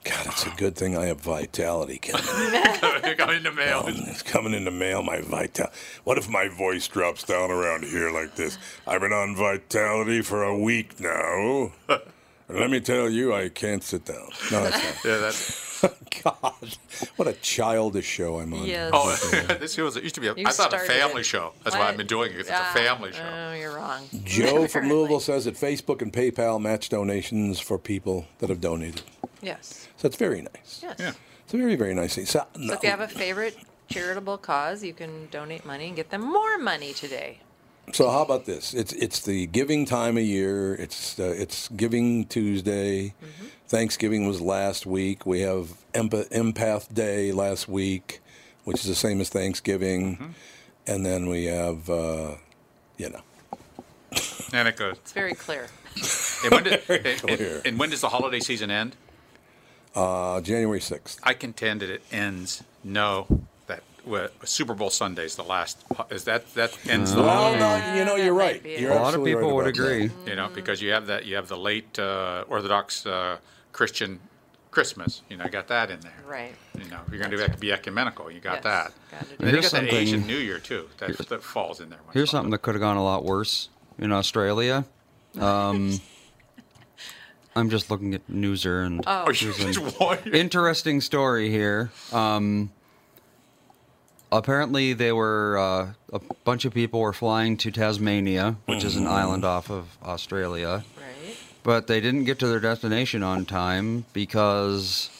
[0.04, 1.98] God, it's a good thing I have vitality.
[1.98, 2.14] Ken.
[3.18, 3.84] Coming in the mail.
[3.86, 5.74] It's coming in the mail, my vitality.
[6.04, 8.56] What if my voice drops down around here like this?
[8.86, 11.72] I've been on vitality for a week now.
[12.48, 14.30] Let me tell you, I can't sit down.
[14.50, 15.04] No, that's not.
[15.04, 15.67] Yeah, that's.
[16.24, 16.76] God,
[17.16, 18.64] what a childish show I'm on.
[18.66, 18.90] Yes.
[18.92, 19.14] Oh,
[19.60, 19.96] this was.
[19.96, 20.28] It used to be.
[20.28, 21.24] A, You I thought a family it.
[21.24, 21.52] show.
[21.64, 21.90] That's why What?
[21.90, 22.40] I've been doing it.
[22.40, 23.22] It's Ah, a family show.
[23.24, 24.04] Oh, you're wrong.
[24.24, 29.02] Joe from Louisville says that Facebook and PayPal match donations for people that have donated.
[29.40, 29.88] Yes.
[29.96, 30.80] So it's very nice.
[30.82, 30.96] Yes.
[30.98, 31.12] Yeah.
[31.44, 32.26] It's a very, very nice thing.
[32.26, 33.56] So, So if you have a favorite
[33.88, 37.38] charitable cause, you can donate money and get them more money today.
[37.92, 38.74] So how about this?
[38.74, 40.74] It's it's the giving time of year.
[40.74, 43.14] It's uh, it's Giving Tuesday.
[43.66, 45.26] Thanksgiving was last week.
[45.26, 48.20] We have Empath, Empath Day last week,
[48.64, 50.34] which is the same as Thanksgiving,
[50.86, 52.34] and then we have uh,
[52.96, 53.20] you know
[54.52, 54.96] And it goes.
[54.98, 55.68] It's very clear.
[56.44, 57.56] And when, did, Very and, clear.
[57.56, 58.96] and, and when does the holiday season end?
[59.94, 61.18] uh, January sixth.
[61.24, 62.62] I contend that it ends.
[62.84, 63.47] No, that well,
[64.44, 65.84] Super Bowl Sunday is the last.
[66.10, 68.64] Is that that ends the Well, no, you know you're right.
[68.64, 69.82] You're A lot of people right would about that.
[69.92, 70.10] agree.
[70.26, 73.38] You know, because you have that you have the late uh, Orthodox uh,
[73.72, 74.18] Christian
[74.70, 75.22] Christmas.
[75.28, 76.12] You know, you got that in there.
[76.26, 76.54] Right.
[76.78, 78.30] You know, you're going to be ecumenical.
[78.30, 78.92] You got Yes, that.
[79.10, 80.88] gotta do And then you got that Asian New Year too.
[80.98, 81.98] That, that falls in there.
[82.12, 84.84] Here's in a something that could have gone a lot worse in Australia.
[85.38, 85.98] Um,
[87.56, 89.24] I'm just looking at Newser and Oh.
[89.26, 91.90] Oh, you there's an just want- interesting story here.
[92.12, 92.70] Um,
[94.32, 99.06] apparently, they were uh, a bunch of people were flying to Tasmania, which is an
[99.06, 101.36] island off of Australia, Right.
[101.62, 105.10] but they didn't get to their destination on time because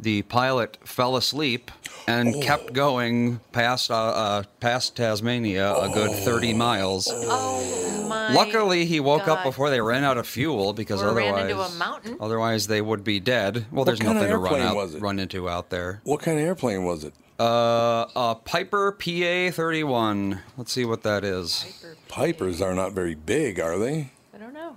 [0.00, 1.70] the pilot fell asleep
[2.06, 7.08] and kept going past uh, uh, past Tasmania a good 30 miles.
[7.12, 8.32] Oh my.
[8.32, 11.60] Luckily, he woke up before they ran out of fuel because Or ran otherwise, into
[11.62, 12.16] a mountain.
[12.20, 13.66] otherwise they would be dead.
[13.72, 16.00] Well, there's nothing to run out, run into out there.
[16.04, 17.12] What kind of airplane was it?
[17.38, 20.40] Uh, a Piper PA-31.
[20.56, 21.84] Let's see what that is.
[22.08, 24.10] Pipers are not very big, are they?
[24.34, 24.76] I don't know.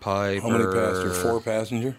[0.00, 0.40] Piper.
[0.40, 1.20] How many passengers?
[1.20, 1.96] Four passenger.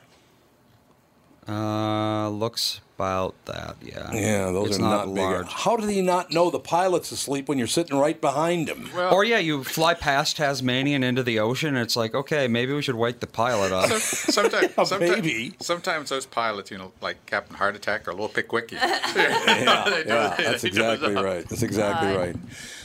[1.48, 3.76] Uh, looks about that.
[3.80, 4.12] Yeah.
[4.12, 5.18] Yeah, those it's are not, big.
[5.18, 5.48] large.
[5.48, 8.90] How did he not know the pilot's asleep when you're sitting right behind him?
[8.98, 11.70] or yeah, you fly past Tasmania and into the ocean.
[11.70, 13.92] And it's like, okay, maybe we should wake the pilot up.
[13.92, 15.54] sometimes, A sometimes, baby.
[15.60, 18.72] sometimes those pilots, you know, like Captain Heart Attack, or a little pickwicky.
[19.16, 21.48] yeah, They do- yeah, that's exactly right.
[21.48, 22.36] That's exactly right.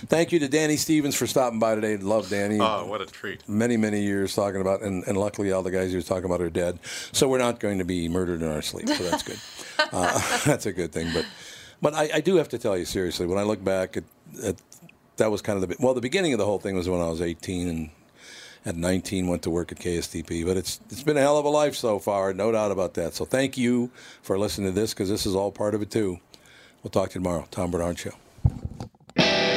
[0.08, 1.96] Thank you to Danny Stevens for stopping by today.
[1.96, 2.58] Love Danny.
[2.60, 3.48] Oh, what a treat!
[3.48, 6.40] Many, many years talking about, and, and luckily all the guys he was talking about
[6.42, 6.80] are dead.
[7.12, 8.88] So we're not going to be murdered in our sleep.
[8.88, 9.38] So that's good.
[10.02, 11.10] Uh, that's a good thing.
[11.12, 11.26] But,
[11.80, 13.26] but I, I do have to tell you seriously.
[13.26, 14.04] When I look back at,
[14.42, 14.56] at
[15.16, 17.08] that was kind of the well, the beginning of the whole thing was when I
[17.08, 17.90] was 18 and
[18.64, 20.44] at 19 went to work at KSTP.
[20.46, 23.14] But it's it's been a hell of a life so far, no doubt about that.
[23.14, 23.90] So thank you
[24.22, 26.20] for listening to this because this is all part of it too.
[26.82, 27.46] We'll talk to you tomorrow.
[27.50, 29.51] Tom Barnard Show.